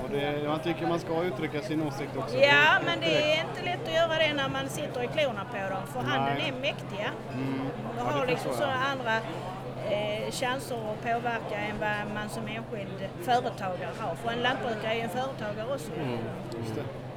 Och 0.08 0.14
det, 0.14 0.40
jag 0.44 0.62
tycker 0.62 0.86
man 0.86 0.98
ska 1.00 1.22
uttrycka 1.22 1.60
sin 1.60 1.82
åsikt 1.82 2.16
också. 2.16 2.36
Ja, 2.36 2.78
men 2.84 3.00
det 3.00 3.32
är 3.32 3.40
inte 3.48 3.62
lätt 3.64 3.88
att 3.88 3.94
göra 3.94 4.18
det 4.18 4.34
när 4.34 4.48
man 4.48 4.68
sitter 4.68 5.02
i 5.02 5.06
klorna 5.06 5.44
på 5.44 5.74
dem 5.74 5.86
för 5.92 6.02
Nej. 6.02 6.48
är 6.48 6.60
mäktiga. 6.60 7.10
Mm. 7.34 7.60
De 7.96 7.98
Ja, 7.98 8.04
har 8.04 8.26
liksom 8.26 8.52
sådana 8.52 8.84
andra 8.92 9.16
eh, 9.90 10.30
chanser 10.30 10.76
att 10.76 11.02
påverka 11.02 11.56
än 11.68 11.78
vad 11.80 12.14
man 12.14 12.28
som 12.28 12.42
enskild 12.46 13.08
företagare 13.22 13.90
har. 13.98 14.14
För 14.14 14.30
en 14.30 14.38
lantbrukare 14.38 14.92
är 14.92 14.96
ju 14.96 15.00
en 15.00 15.08
företagare 15.08 15.74
också. 15.74 15.90
Det. 15.96 17.07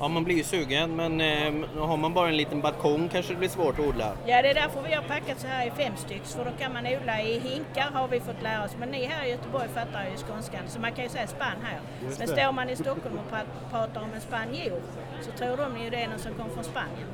Ja, 0.00 0.08
man 0.08 0.24
blir 0.24 0.36
ju 0.36 0.44
sugen 0.44 0.96
men 0.96 1.20
eh, 1.20 1.52
har 1.78 1.96
man 1.96 2.14
bara 2.14 2.28
en 2.28 2.36
liten 2.36 2.60
balkong 2.60 3.08
kanske 3.12 3.32
det 3.32 3.38
blir 3.38 3.48
svårt 3.48 3.78
att 3.78 3.86
odla. 3.86 4.12
Ja, 4.26 4.42
det 4.42 4.50
är 4.50 4.54
därför 4.54 4.82
vi 4.88 4.94
har 4.94 5.02
packat 5.02 5.40
så 5.40 5.46
här 5.46 5.66
i 5.66 5.70
fem 5.70 5.92
stycken. 5.96 6.24
För 6.24 6.44
då 6.44 6.50
kan 6.58 6.72
man 6.72 6.86
odla 6.86 7.20
i 7.22 7.38
hinkar 7.38 7.90
har 7.92 8.08
vi 8.08 8.20
fått 8.20 8.42
lära 8.42 8.64
oss. 8.64 8.76
Men 8.80 8.88
ni 8.88 9.04
här 9.04 9.26
i 9.26 9.30
Göteborg 9.30 9.68
fattar 9.74 10.04
ju 10.10 10.16
skånskan. 10.16 10.60
Så 10.66 10.80
man 10.80 10.92
kan 10.92 11.04
ju 11.04 11.10
säga 11.10 11.26
spann 11.26 11.58
här. 11.62 11.80
Just 12.04 12.18
Men 12.18 12.28
står 12.28 12.52
man 12.52 12.70
i 12.70 12.76
Stockholm 12.76 13.18
och 13.18 13.32
pra- 13.34 13.70
pratar 13.70 14.00
om 14.00 14.08
en 14.14 14.20
spanjor 14.20 14.80
så 15.20 15.30
tror 15.30 15.56
de 15.56 15.84
ju 15.84 15.90
det 15.90 15.96
är 16.02 16.08
någon 16.08 16.18
som 16.18 16.34
kommer 16.34 16.50
från 16.50 16.64
Spanien. 16.64 17.08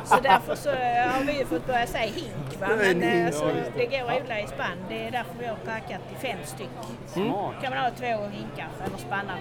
så 0.04 0.16
därför 0.22 0.54
så 0.54 0.70
eh, 0.70 1.08
har 1.12 1.24
vi 1.24 1.38
ju 1.38 1.44
fått 1.46 1.66
börja 1.66 1.86
säga 1.86 2.12
hink. 2.12 2.60
Va? 2.60 2.68
Men 2.78 3.02
eh, 3.02 3.26
alltså, 3.26 3.44
just 3.48 3.70
det 3.76 3.86
går 3.86 4.10
att 4.10 4.22
odla 4.22 4.40
i 4.40 4.46
spann. 4.46 4.78
Det 4.88 5.06
är 5.06 5.10
därför 5.10 5.34
vi 5.38 5.46
har 5.46 5.56
packat 5.56 6.00
i 6.12 6.26
fem 6.26 6.38
stycken. 6.44 6.84
Smart. 7.06 7.54
kan 7.62 7.70
man 7.72 7.78
ha 7.82 7.90
två 7.90 8.28
hinkar 8.38 8.68
eller 8.86 8.96
spannar. 8.98 9.38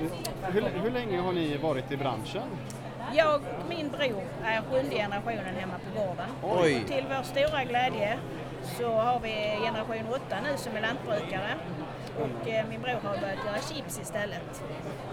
Hur, 0.51 0.63
hur 0.83 0.91
länge 0.91 1.19
har 1.19 1.31
ni 1.33 1.57
varit 1.57 1.91
i 1.91 1.97
branschen? 1.97 2.44
Jag 3.13 3.35
och 3.35 3.41
min 3.69 3.89
bror 3.89 4.23
är 4.43 4.61
sjunde 4.71 4.95
generationen 4.95 5.55
hemma 5.59 5.73
på 5.85 5.99
gården. 5.99 6.29
Oj. 6.63 6.83
Till 6.87 7.05
vår 7.09 7.23
stora 7.23 7.63
glädje 7.63 8.17
så 8.77 8.89
har 8.91 9.19
vi 9.19 9.57
generation 9.63 10.07
8 10.09 10.19
nu 10.43 10.57
som 10.57 10.75
är 10.75 10.81
lantbrukare. 10.81 11.51
Och 12.19 12.49
eh, 12.49 12.65
min 12.69 12.81
bror 12.81 12.91
har 13.03 13.17
börjat 13.17 13.45
göra 13.45 13.57
chips 13.73 13.99
istället. 13.99 14.63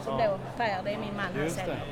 Som 0.04 0.18
då 0.18 0.38
Per, 0.56 0.82
det 0.84 0.90
är 0.90 0.98
min 0.98 1.16
man, 1.16 1.26
han 1.40 1.50
säljer. 1.50 1.84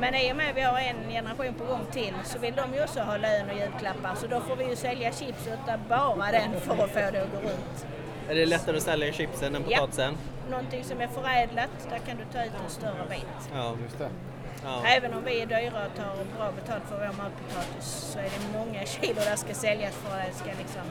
Men 0.00 0.14
i 0.14 0.32
och 0.32 0.36
med 0.36 0.50
att 0.50 0.56
vi 0.56 0.60
har 0.60 0.78
en 0.78 1.10
generation 1.10 1.54
på 1.54 1.64
gång 1.64 1.84
till 1.92 2.14
så 2.24 2.38
vill 2.38 2.54
de 2.54 2.74
ju 2.74 2.82
också 2.82 3.00
ha 3.00 3.16
lön 3.16 3.50
och 3.50 3.56
julklappar 3.56 4.14
så 4.14 4.26
då 4.26 4.40
får 4.40 4.56
vi 4.56 4.64
ju 4.68 4.76
sälja 4.76 5.12
chips 5.12 5.46
utan 5.46 5.78
bara 5.88 6.32
den 6.32 6.60
för 6.60 6.72
att 6.84 6.90
få 6.90 6.98
det 7.12 7.22
att 7.22 7.32
gå 7.32 7.38
runt. 7.38 7.86
Är 8.28 8.34
det 8.34 8.46
lättare 8.46 8.76
att 8.76 8.82
sälja 8.82 9.12
chipsen 9.12 9.54
än 9.54 9.64
Ja. 9.68 9.78
potatisen? 9.78 10.16
Någonting 10.50 10.84
som 10.84 11.00
är 11.00 11.06
förädlat, 11.08 11.70
där 11.90 11.98
kan 11.98 12.16
du 12.16 12.24
ta 12.32 12.44
ut 12.44 12.52
en 12.64 12.70
större 12.70 13.04
bit. 13.10 13.50
Ja. 13.54 13.74
Just 13.82 13.98
det 13.98 14.08
ja. 14.64 14.84
Även 14.86 15.14
om 15.14 15.24
vi 15.24 15.40
är 15.40 15.46
dyra 15.46 15.86
och 15.86 15.96
tar 15.96 16.36
bra 16.36 16.52
betalt 16.52 16.82
för 16.88 16.96
vår 16.96 17.12
matpotatis 17.22 17.86
så 18.12 18.18
är 18.18 18.22
det 18.24 18.58
många 18.58 18.86
kilo 18.86 19.14
där 19.14 19.36
ska 19.36 19.54
säljas 19.54 19.94
för 19.94 20.18
att 20.18 20.26
det 20.26 20.34
ska 20.34 20.48
liksom... 20.58 20.82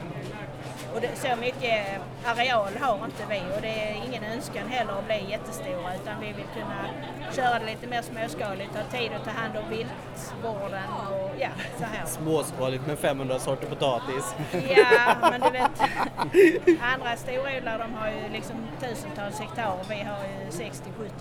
Och 0.93 1.01
det, 1.01 1.15
så 1.15 1.35
mycket 1.39 2.01
areal 2.25 2.73
har 2.79 3.05
inte 3.05 3.23
vi 3.29 3.39
och 3.55 3.61
det 3.61 3.67
är 3.67 3.95
ingen 4.07 4.23
önskan 4.23 4.67
heller 4.67 4.93
att 4.93 5.05
bli 5.05 5.31
jättestora 5.31 5.95
utan 5.95 6.19
vi 6.21 6.27
vill 6.27 6.45
kunna 6.53 6.85
köra 7.35 7.59
det 7.59 7.65
lite 7.65 7.87
mer 7.87 8.01
småskaligt, 8.01 8.75
ha 8.75 8.83
tid 8.83 9.11
att 9.15 9.23
ta 9.23 9.31
hand 9.31 9.57
om 9.57 9.69
viltvården 9.69 10.89
och 11.11 11.31
ja, 11.39 11.49
så 11.77 11.83
här. 11.83 12.05
Småskaligt 12.05 12.87
med 12.87 12.99
500 12.99 13.39
sorter 13.39 13.67
potatis. 13.67 14.35
Ja, 14.69 15.15
men 15.21 15.41
du 15.41 15.49
vet, 15.49 15.71
andra 16.93 17.15
storodlare 17.17 17.77
de 17.77 17.93
har 17.93 18.07
ju 18.07 18.33
liksom 18.33 18.55
tusentals 18.79 19.39
hektar 19.39 19.67
och 19.67 19.91
vi 19.91 19.95
har 19.95 20.19
ju 20.23 20.49
60-70 20.49 20.71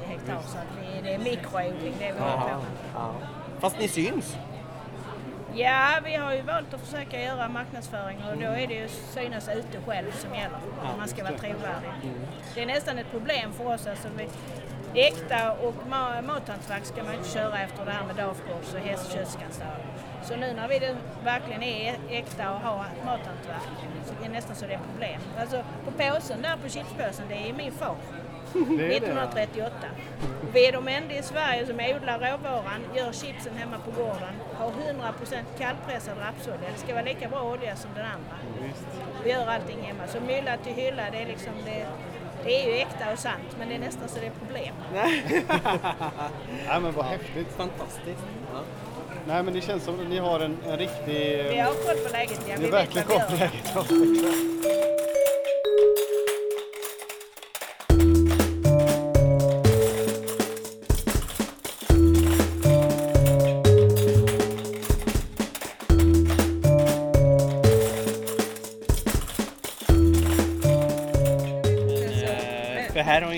hektar 0.07 0.39
så 0.47 0.59
att 0.59 0.73
vi, 0.81 1.03
det 1.03 1.15
är 1.15 1.19
mikroodling 1.19 1.95
det 1.99 2.13
vi 2.13 2.21
håller 2.21 2.37
på 2.37 2.47
med. 2.47 3.13
Fast 3.61 3.79
ni 3.79 3.89
syns. 3.89 4.37
Ja, 5.55 6.01
vi 6.05 6.15
har 6.15 6.35
ju 6.35 6.43
valt 6.43 6.75
att 6.75 6.81
försöka 6.81 7.23
göra 7.23 7.49
marknadsföring 7.49 8.19
och 8.31 8.37
då 8.37 8.47
är 8.47 8.67
det 8.67 8.75
ju 8.75 8.89
synas 8.89 9.49
ute 9.49 9.79
själv 9.87 10.11
som 10.13 10.35
gäller 10.35 10.59
om 10.93 10.99
man 10.99 11.09
ska 11.09 11.23
vara 11.25 11.39
trovärdig. 11.39 11.91
Det 12.55 12.63
är 12.63 12.67
nästan 12.67 12.99
ett 12.99 13.11
problem 13.11 13.53
för 13.53 13.67
oss. 13.75 13.87
Alltså 13.87 14.09
vi, 14.17 14.29
äkta 15.03 15.53
och 15.53 15.75
ma- 15.91 16.23
mathantverk 16.23 16.85
ska 16.85 17.03
man 17.05 17.15
inte 17.15 17.29
köra 17.29 17.59
efter 17.61 17.85
det 17.85 17.91
här 17.91 18.07
med 18.07 18.17
dagkors 18.17 18.75
och 18.75 18.81
hästköttskansar. 18.81 19.77
Så 20.23 20.37
nu 20.37 20.53
när 20.53 20.69
vi 20.69 20.95
verkligen 21.25 21.63
är 21.63 21.97
äkta 22.11 22.53
och 22.55 22.61
har 22.61 22.85
mathantverk 23.05 23.63
så 24.07 24.13
är 24.25 24.29
det 24.29 24.33
nästan 24.33 24.57
så 24.57 24.67
det 24.67 24.75
är 24.75 24.81
problem. 24.93 25.21
Alltså 25.41 25.65
på 25.85 25.91
påsen 25.91 26.43
där 26.43 26.57
på 26.63 26.69
chipspåsen, 26.69 27.25
det 27.29 27.49
är 27.49 27.53
min 27.53 27.73
far. 27.73 27.97
Det 28.53 28.59
är 28.59 28.89
det. 28.89 28.97
1938. 28.97 29.73
Vi 30.53 30.67
är 30.67 30.73
de 30.73 30.89
enda 30.89 31.15
i 31.15 31.23
Sverige 31.23 31.67
som 31.67 31.75
odlar 31.75 32.19
råvaran, 32.19 32.81
gör 32.97 33.13
chipsen 33.13 33.57
hemma 33.57 33.77
på 33.85 33.91
gården, 34.03 34.35
har 34.55 34.71
100% 34.71 34.73
kallpressad 35.59 36.15
rapsolja. 36.19 36.69
Det 36.75 36.79
ska 36.81 36.93
vara 36.93 37.05
lika 37.05 37.29
bra 37.29 37.43
olja 37.43 37.77
som 37.77 37.91
den 37.95 38.05
andra. 38.05 38.37
Vi 39.25 39.31
gör 39.31 39.47
allting 39.47 39.79
hemma. 39.83 40.03
Så 40.09 40.21
mylla 40.21 40.57
till 40.57 40.73
hylla, 40.73 41.03
det 41.13 41.19
är 41.19 41.27
liksom 41.27 41.53
det, 41.65 41.87
det 42.45 42.63
är 42.63 42.67
ju 42.69 42.79
äkta 42.79 43.13
och 43.13 43.19
sant, 43.19 43.57
men 43.59 43.69
det 43.69 43.75
är 43.75 43.79
nästan 43.79 44.09
så 44.09 44.21
det 44.21 44.27
är 44.27 44.31
problem. 44.31 44.75
Nej 44.95 46.81
men 46.83 46.93
vad 46.93 47.05
häftigt. 47.05 47.49
Fantastiskt. 47.57 48.25
Ja. 48.53 48.61
Nej 49.27 49.43
men 49.43 49.55
det 49.55 49.61
känns 49.61 49.85
som 49.85 50.01
att 50.01 50.09
ni 50.09 50.19
har 50.19 50.41
en, 50.41 50.57
en 50.67 50.77
riktig... 50.79 51.45
Vi 51.51 51.59
har 51.59 51.73
koll 51.73 51.97
på 52.07 52.13
läget, 52.13 52.41
ja. 52.49 52.55
Ni 52.59 52.65
Vi 52.65 52.71
har 52.71 52.73
vet 52.73 52.73
verkligen 52.73 53.07
koll 53.07 53.21
på 53.21 53.37
läget. 53.37 53.73
Ja, 53.75 53.85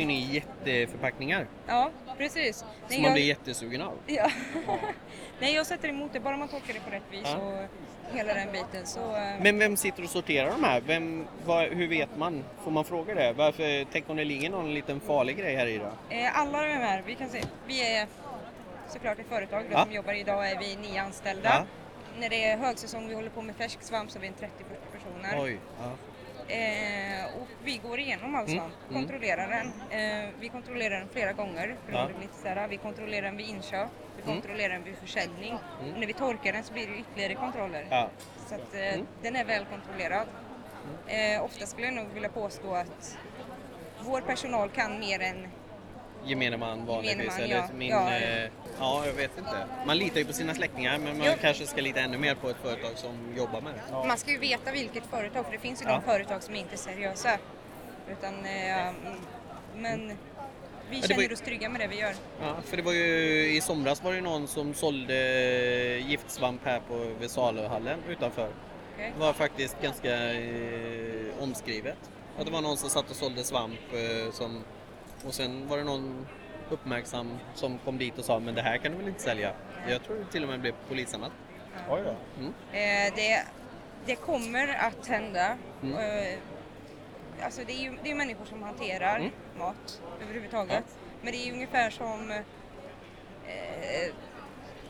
ju 0.03 0.07
ni 0.07 0.21
jätteförpackningar 0.35 1.47
Ja, 1.67 1.91
precis. 2.19 2.65
Nej, 2.65 2.93
som 2.93 3.03
man 3.03 3.09
jag, 3.09 3.13
blir 3.15 3.25
jättesugen 3.25 3.83
av. 3.83 3.99
ja. 4.07 4.31
Nej, 5.41 5.55
jag 5.55 5.67
sätter 5.67 5.89
emot 5.89 6.13
det, 6.13 6.21
bara 6.21 6.37
man 6.37 6.49
tolkar 6.49 6.75
det 6.75 6.81
på 6.81 6.91
rätt 6.91 7.03
vis 7.11 7.21
Ja. 7.25 7.37
och 7.37 8.17
hela 8.17 8.35
den 8.35 8.53
biten. 8.53 8.87
Så, 8.87 9.17
eh, 9.17 9.23
Men 9.41 9.59
vem 9.59 9.77
sitter 9.77 10.05
och 10.05 10.11
sorterar 10.11 10.51
de 10.51 10.65
här? 10.65 10.81
Vem, 10.81 11.27
vad, 11.47 11.65
hur 11.69 11.89
vet 11.89 12.17
man? 12.19 12.45
Får 12.65 12.71
man 12.71 12.85
fråga 12.85 13.15
det? 13.15 13.33
Varför, 13.33 13.87
tänk 13.93 14.11
om 14.11 14.17
det 14.17 14.25
ligger 14.25 14.51
någon 14.51 14.75
liten 14.75 15.01
farlig 15.01 15.37
grej 15.39 15.57
här 15.57 15.67
i 15.67 15.79
då? 15.79 16.15
eh, 16.17 16.39
alla 16.41 16.63
de 16.63 16.69
här, 16.75 17.03
vi 17.07 17.15
kan 17.15 17.29
se, 17.29 17.43
vi 17.67 17.95
är 17.97 18.07
såklart 18.89 19.19
ett 19.19 19.27
företag 19.29 19.63
då, 19.71 19.73
Ja. 19.77 19.85
som 19.85 19.93
jobbar 19.93 20.13
idag, 20.13 20.51
är 20.51 20.59
vi 20.59 20.77
nio 20.77 21.03
anställda. 21.03 21.49
Ja. 21.49 21.65
När 22.21 22.29
det 22.29 22.45
är 22.45 22.57
högsäsong, 22.59 23.09
vi 23.09 23.15
håller 23.15 23.31
på 23.31 23.43
med 23.43 23.57
färsk 23.57 23.83
svamp 23.83 24.11
så 24.11 24.19
är 24.19 24.21
vi 24.21 24.27
en 24.27 24.35
30-40 24.35 24.49
personer. 24.93 25.45
Oj. 25.45 25.57
Ja. 25.81 25.91
Eh, 26.49 27.25
och 27.41 27.49
vi 27.65 27.77
går 27.77 27.99
igenom 27.99 28.35
all 28.35 28.45
Mm, 28.49 28.59
mm. 28.91 29.03
kontrollerar 29.03 29.49
den. 29.49 29.67
Eh, 30.01 30.29
vi 30.41 30.49
kontrollerar 30.49 30.99
den 30.99 31.09
flera 31.09 31.33
gånger. 31.33 31.77
Ja. 31.93 32.09
lite 32.21 32.35
vi 32.67 32.77
kontrollerar 32.77 33.23
den 33.23 33.37
vid 33.37 33.49
inköp, 33.49 33.89
vi 34.17 34.23
Mm. 34.23 34.35
kontrollerar 34.35 34.73
den 34.73 34.85
vid 34.85 34.97
försäljning. 34.97 35.59
Mm. 35.81 35.93
Och 35.95 35.99
när 36.01 36.07
vi 36.07 36.13
torkar 36.13 36.53
den 36.53 36.65
så 36.65 36.73
blir 36.73 36.87
det 36.87 36.97
ytterligare 36.97 37.35
kontroller. 37.35 37.87
Ja. 37.91 38.09
Så 38.49 38.55
att, 38.55 38.75
eh, 38.75 38.95
Mm. 38.95 39.07
den 39.23 39.37
är 39.37 39.45
väl 39.45 39.65
kontrollerad. 39.65 40.27
Eh, 41.07 41.45
ofta 41.45 41.67
skulle 41.67 41.87
jag 41.87 41.95
nog 41.95 42.07
vilja 42.15 42.29
påstå 42.29 42.75
att 42.75 43.19
vår 44.01 44.21
personal 44.21 44.69
kan 44.71 44.99
mer 45.01 45.21
än 45.21 45.49
Gemene 46.27 46.57
man 46.57 46.87
vanligtvis. 46.87 47.19
Gemene 47.19 47.31
man, 47.33 47.41
eller 47.43 47.57
ja. 47.57 47.69
Min, 47.75 47.91
Ja. 47.91 48.13
eh, 48.15 48.51
ja, 48.79 49.07
jag 49.07 49.13
vet 49.13 49.39
inte. 49.39 49.67
Man 49.87 49.99
litar 49.99 50.19
ju 50.19 50.25
på 50.25 50.33
sina 50.33 50.55
släktingar 50.55 50.99
men 50.99 51.19
man 51.19 51.27
Jo. 51.27 51.33
kanske 51.41 51.67
ska 51.67 51.81
lita 51.81 52.01
ännu 52.01 52.19
mer 52.19 52.35
på 52.35 52.49
ett 52.51 52.57
företag 52.63 52.91
som 52.99 53.35
jobbar 53.37 53.61
med 53.61 53.73
det. 53.75 54.09
Man 54.09 54.19
ska 54.19 54.31
ju 54.31 54.39
veta 54.39 54.73
vilket 54.73 55.07
företag, 55.07 55.45
för 55.45 55.53
det 55.53 55.59
finns 55.59 55.83
ju 55.83 55.87
Ja. 55.87 55.93
de 55.93 56.03
företag 56.03 56.43
som 56.43 56.55
inte 56.55 56.75
är 56.75 56.77
seriösa. 56.79 57.39
Utan, 58.11 58.45
eh, 58.45 58.89
mm, 58.89 58.95
men 59.77 60.09
vi 60.09 60.15
det 60.91 61.01
var 61.01 61.09
känner 61.09 61.23
ju- 61.23 61.33
oss 61.33 61.41
trygga 61.41 61.69
med 61.69 61.81
det 61.81 61.87
vi 61.87 62.01
gör. 62.01 62.15
Ja, 62.43 62.57
för 62.65 62.77
det 62.77 62.83
var 62.83 62.93
ju 62.93 63.07
i 63.57 63.61
somras 63.61 64.03
var 64.03 64.13
det 64.13 64.21
någon 64.21 64.47
som 64.49 64.75
sålde 64.75 65.15
giftsvamp 66.07 66.61
här 66.65 66.81
på 66.89 66.95
Vesalöhallen 67.21 67.99
utanför. 68.09 68.49
Okej. 68.95 69.13
Det 69.15 69.21
var 69.21 69.33
faktiskt 69.33 69.77
ganska 69.83 70.33
eh, 70.33 71.43
omskrivet. 71.43 71.99
Att 72.39 72.47
det 72.47 72.53
var 72.53 72.61
någon 72.61 72.77
som 72.77 72.91
satt 72.91 73.11
och 73.11 73.17
sålde 73.17 73.45
svamp 73.45 73.79
eh, 73.93 74.33
som, 74.33 74.65
och 75.27 75.35
sen 75.35 75.69
var 75.69 75.79
det 75.79 75.85
någon 75.85 76.27
uppmärksam 76.71 77.39
som 77.55 77.79
kom 77.79 77.99
dit 77.99 78.19
och 78.19 78.25
sa 78.25 78.39
men 78.39 78.55
det 78.55 78.63
här 78.63 78.77
kan 78.79 78.93
du 78.93 78.99
väl 78.99 79.09
inte 79.09 79.23
sälja? 79.23 79.53
Jag 79.89 80.03
tror 80.05 80.17
det 80.17 80.25
till 80.25 80.43
och 80.43 80.49
med 80.49 80.61
blev 80.61 80.75
polisanmält. 80.89 81.33
Oj 81.91 82.03
då. 82.05 82.17
Mm. 82.41 82.55
Eh, 82.73 83.15
det, 83.17 83.45
det 84.07 84.15
kommer 84.17 84.69
att 84.69 85.07
hända. 85.07 85.57
Mm. 85.83 85.97
Eh, 85.99 86.39
alltså 87.45 87.61
det 87.67 87.73
är 87.73 87.83
ju 87.83 87.93
det 88.03 88.11
är 88.11 88.15
människor 88.15 88.45
som 88.45 88.63
hanterar 88.63 89.17
Mm. 89.17 89.31
mat 89.59 90.03
överhuvudtaget. 90.23 90.85
Men 91.23 91.33
det 91.33 91.49
är 91.49 91.53
ungefär 91.53 91.91
som 91.91 92.31
eh, 92.31 92.41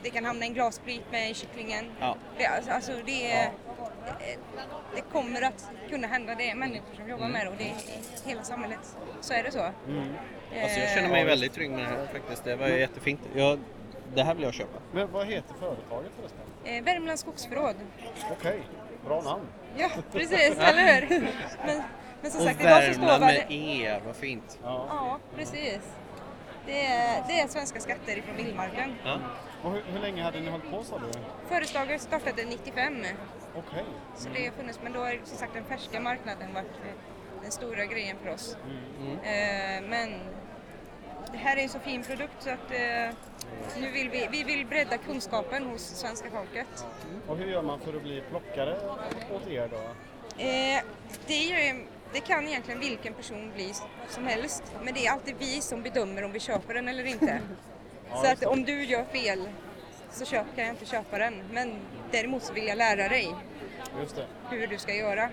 det 0.02 0.11
kan 0.11 0.25
hamna 0.25 0.44
en 0.47 0.54
glassprit 0.54 1.02
med 1.11 1.30
i 1.30 1.35
kycklingen. 1.35 1.85
Ja. 2.00 2.16
Det, 2.38 2.47
alltså, 2.47 2.71
alltså 2.71 2.92
det, 3.06 3.32
eh, 3.32 3.49
det 4.94 5.00
kommer 5.12 5.42
att 5.42 5.71
kunna 5.90 6.06
hända. 6.06 6.35
Det 6.35 6.50
är 6.50 6.54
människor 6.54 6.94
som 6.97 7.09
jobbar 7.09 7.25
Mm. 7.26 7.32
med 7.32 7.47
det 7.47 7.50
och 7.50 7.56
det 7.59 7.64
är 7.68 8.28
hela 8.28 8.42
samhället. 8.42 8.97
Så 9.21 9.35
är 9.35 9.42
det 9.42 9.52
så. 9.52 9.59
Mm. 9.88 10.09
Alltså 10.62 10.80
jag 10.80 10.90
känner 10.90 11.09
mig 11.09 11.25
väldigt 11.25 11.52
trygg 11.52 11.71
med 11.71 11.78
det 11.80 11.85
här 11.85 12.06
faktiskt. 12.12 12.44
Det 12.44 12.56
var 12.56 12.68
jättefint. 12.68 13.21
Jag, 13.35 13.59
det 14.14 14.23
här 14.23 14.35
vill 14.35 14.42
jag 14.44 14.54
köpa. 14.54 14.78
Men 14.92 15.12
vad 15.12 15.26
heter 15.26 15.54
företaget 15.61 16.12
förresten? 16.21 16.40
Eh, 16.64 16.82
Värmlands 16.85 17.23
skogsförråd. 17.23 17.76
Okej, 18.30 18.61
bra 19.06 19.21
namn. 19.23 19.47
Ja, 19.76 19.88
precis, 20.12 20.56
eller 20.59 21.00
hur? 21.06 21.28
Men, 21.66 21.82
men 22.23 22.30
som 22.30 22.40
Och 22.40 22.47
sagt, 22.47 22.59
står 22.61 22.68
Värmland 22.68 23.25
med 23.25 23.44
det... 23.49 23.54
E, 23.54 24.00
vad 24.06 24.16
fint. 24.16 24.59
Ja. 24.62 24.87
Ja, 24.88 25.18
precis. 25.37 25.80
Det 26.66 26.87
är, 26.87 27.25
det 27.28 27.40
är 27.40 27.49
svenska 27.49 27.80
skatter 27.80 28.18
ifrån 28.18 28.37
vildmarken. 28.37 28.94
Ja. 29.04 29.18
Och 29.62 29.73
hur, 29.73 29.83
hur 29.92 30.00
länge 30.00 30.23
hade 30.23 30.40
ni 30.40 30.50
hållit 30.50 30.71
på 30.71 30.85
sa 30.85 30.99
du? 30.99 31.19
Företaget 31.49 32.00
startade 32.00 32.45
95, 32.45 32.95
Okej. 33.57 33.85
så 34.16 34.28
det 34.35 34.45
har 34.45 34.52
funnits, 34.52 34.78
men 34.83 34.92
då 34.92 35.00
har 35.00 35.21
som 35.25 35.38
sagt 35.38 35.54
den 35.54 35.64
färska 35.64 36.00
marknaden 36.00 36.54
varit 36.54 36.66
eh, 36.66 36.92
den 37.42 37.52
stora 37.52 37.87
grejen 37.87 38.16
för 38.25 38.31
oss. 38.31 38.57
Mm. 39.00 39.12
Eh, 39.12 39.90
men 39.90 40.21
det 41.33 41.38
här 41.38 41.57
är 41.57 41.62
en 41.62 41.69
så 41.69 41.78
fin 41.78 42.02
produkt 42.02 42.42
så 42.42 42.50
att 42.50 42.71
eh, 42.71 43.14
nu 43.81 43.90
vill 43.90 44.11
vi, 44.11 44.28
vi 44.31 44.45
vill 44.45 44.66
bredda 44.66 44.99
kunskapen 44.99 45.64
hos 45.64 45.83
svenska 45.83 46.31
folket. 46.31 46.87
Och 47.28 47.37
hur 47.37 47.47
gör 47.47 47.62
man 47.62 47.81
för 47.81 47.97
att 47.97 48.02
bli 48.02 48.23
plockare 48.31 48.76
åt 49.35 49.49
er 49.49 49.69
då? 49.71 49.81
Det, 51.26 51.35
ju, 51.35 51.87
det 52.12 52.21
kan 52.21 52.49
egentligen 52.49 52.81
vilken 52.81 53.14
person 53.14 53.52
bli 53.54 53.73
som 54.09 54.26
helst, 54.26 54.62
men 54.85 54.95
det 54.95 55.07
är 55.07 55.12
alltid 55.12 55.35
vi 55.38 55.61
som 55.61 55.83
bedömer 55.83 56.25
om 56.25 56.33
vi 56.33 56.40
köper 56.40 56.75
den 56.75 56.88
eller 56.88 57.04
inte. 57.04 57.40
så 58.14 58.26
att 58.33 58.45
om 58.45 58.64
du 58.64 58.85
gör 58.85 59.04
fel 59.04 59.49
så 60.11 60.25
köp, 60.25 60.47
kan 60.57 60.64
jag 60.64 60.73
inte 60.75 60.87
köpa 60.87 61.19
den, 61.19 61.42
men 61.52 61.76
däremot 62.11 62.42
så 62.42 62.52
vill 62.52 62.66
jag 62.66 62.78
lära 62.78 63.09
dig 63.09 63.35
Just 64.00 64.16
det. 64.16 64.26
hur 64.50 64.66
du 64.66 64.78
ska 64.78 64.95
göra. 64.95 65.31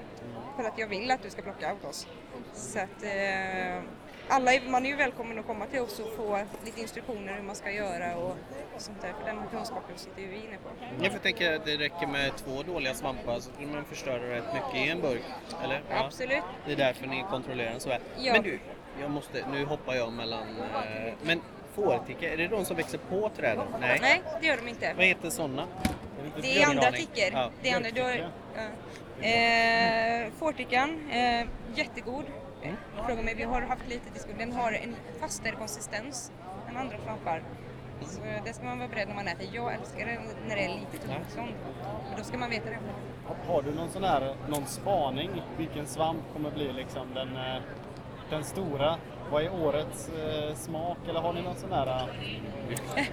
För 0.56 0.64
att 0.64 0.78
jag 0.80 0.88
vill 0.88 1.12
att 1.12 1.24
du 1.24 1.30
ska 1.30 1.42
plocka 1.42 1.74
åt 1.74 1.86
oss. 1.86 2.08
Så 2.54 2.80
att 2.80 3.04
eh, 3.04 3.82
alla, 4.30 4.54
är- 4.54 4.70
man 4.70 4.86
är 4.86 4.90
ju 4.90 4.96
välkommen 4.96 5.40
att 5.40 5.46
komma 5.48 5.66
till 5.66 5.80
oss 5.80 6.00
och 6.00 6.14
få 6.16 6.40
lite 6.66 6.82
instruktioner 6.82 7.34
hur 7.34 7.42
man 7.44 7.56
ska 7.56 7.72
göra 7.72 8.16
och 8.18 8.36
sånt 8.78 9.02
där. 9.02 9.14
För 9.20 9.26
den 9.26 9.44
kunskapen 9.52 9.98
sitter 9.98 10.22
ju 10.22 10.28
vi 10.28 10.36
inne 10.36 10.58
på. 10.58 10.70
Jag 11.04 11.12
får 11.12 11.20
tänka 11.20 11.56
att 11.56 11.66
det 11.66 11.78
räcker 11.78 12.08
med 12.08 12.32
två 12.38 12.64
dåliga 12.64 12.94
svampar 12.94 13.40
så 13.40 13.50
man 13.74 13.86
förstöra 13.86 14.30
rätt 14.36 14.54
mycket 14.54 14.88
i 14.88 14.90
en 14.90 15.02
burk. 15.02 15.24
Eller? 15.64 15.82
Ja. 15.90 16.06
Absolut. 16.06 16.44
Det 16.66 16.72
är 16.72 16.76
därför 16.76 17.08
ni 17.08 17.26
kontrollerar 17.30 17.72
den 17.72 17.80
så 17.80 17.90
väl. 17.90 18.02
Ja. 18.18 18.34
Men 18.34 18.44
du, 18.44 18.60
jag 19.02 19.12
måste, 19.12 19.46
nu 19.52 19.66
hoppar 19.66 19.96
jag 19.96 20.14
mellan... 20.14 20.48
Eh, 20.60 21.14
men 21.24 21.42
fårticka, 21.84 22.34
är 22.34 22.38
det 22.38 22.48
de 22.48 22.66
som 22.66 22.78
växer 22.78 22.98
på 22.98 23.30
träden? 23.38 23.66
Nej. 23.80 23.98
Nej, 24.02 24.22
det 24.42 24.48
gör 24.48 24.58
de 24.58 24.68
inte. 24.68 24.94
Vad 24.94 25.06
heter 25.06 25.30
sådana? 25.30 25.68
Det 26.42 26.62
är 26.62 26.70
andra 26.70 26.92
tickor. 26.92 27.30
Ja. 27.34 27.50
Det 27.62 27.70
är 27.70 27.76
andra, 27.76 27.90
du 27.90 28.02
har, 28.02 28.30
ja. 28.56 29.26
eh, 29.28 30.32
Fårtickan, 30.40 31.10
eh, 31.10 31.48
jättegod. 31.76 32.26
Mm. 32.64 32.76
Fråga 33.06 33.22
mig, 33.22 33.36
vi 33.36 33.44
har 33.44 33.62
haft 33.62 33.90
lite 33.90 34.10
diskussion. 34.14 34.40
Den 34.40 34.52
har 34.54 34.72
en 34.72 34.96
fastare 35.20 35.52
konsistens 35.56 36.32
än 36.70 36.78
andra 36.78 36.98
svampar. 37.06 37.44
Så 38.02 38.22
det 38.46 38.54
ska 38.54 38.66
man 38.66 38.80
vara 38.80 38.88
beredd 38.90 39.08
när 39.08 39.16
man 39.16 39.28
äter. 39.28 39.50
Jag 39.54 39.74
älskar 39.74 40.06
det 40.06 40.20
när 40.48 40.56
det 40.56 40.66
är 40.66 40.70
lite 40.70 41.08
tungt 41.08 41.60
då 42.18 42.24
ska 42.24 42.38
man 42.38 42.50
veta 42.50 42.70
det. 42.70 42.78
Har 43.48 43.62
du 43.62 43.74
någon 43.74 43.90
sån 43.90 44.04
här, 44.04 44.36
någon 44.50 44.66
spaning? 44.66 45.30
Vilken 45.58 45.88
svamp 45.88 46.24
kommer 46.34 46.52
bli 46.52 46.74
liksom 46.74 47.14
den, 47.14 47.36
eh, 47.38 47.62
den 48.30 48.44
stora? 48.44 48.98
Vad 49.32 49.44
är 49.44 49.54
årets 49.66 50.10
eh, 50.10 50.56
smak? 50.56 50.98
Eller 51.10 51.20
har 51.20 51.34
ni 51.34 51.42
någon 51.42 51.56
sån 51.56 51.72
här... 51.72 51.88
eh, 51.88 53.06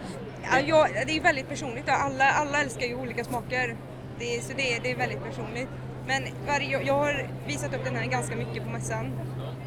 Ja, 0.52 0.60
jag, 0.66 0.88
det 1.06 1.16
är 1.16 1.22
väldigt 1.22 1.48
personligt. 1.48 1.88
Alla, 1.88 2.24
alla 2.30 2.60
älskar 2.62 2.86
ju 2.86 2.94
olika 2.94 3.24
smaker. 3.24 3.76
Det 4.18 4.44
så 4.44 4.52
det 4.56 4.74
är, 4.76 4.80
det 4.82 4.90
är 4.90 4.96
väldigt 4.96 5.24
personligt. 5.24 5.68
Men 6.06 6.22
varje, 6.46 6.82
jag- 6.82 6.94
har 6.94 7.28
visat 7.46 7.74
upp 7.74 7.84
den 7.84 7.96
här 7.96 8.06
ganska 8.06 8.36
mycket 8.36 8.64
på 8.64 8.70
mässan. 8.70 9.12